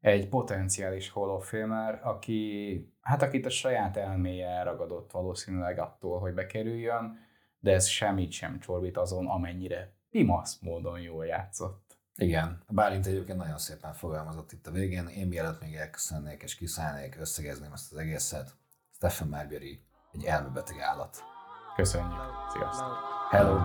[0.00, 6.34] Egy potenciális Hall of Famer, aki, hát akit a saját elméje elragadott valószínűleg attól, hogy
[6.34, 7.18] bekerüljön,
[7.58, 11.98] de ez semmit sem csorbít azon, amennyire pimasz módon jól játszott.
[12.16, 15.06] Igen, Bálint egyébként nagyon szépen fogalmazott itt a végén.
[15.06, 18.54] Én mielőtt még elköszönnék és kiszállnék, összegezném ezt az egészet.
[18.90, 19.82] Stephen Marbury
[20.12, 21.24] egy elmebeteg állat.
[21.76, 22.20] Köszönjük.
[22.52, 22.96] Sziasztok.
[23.30, 23.60] Hello!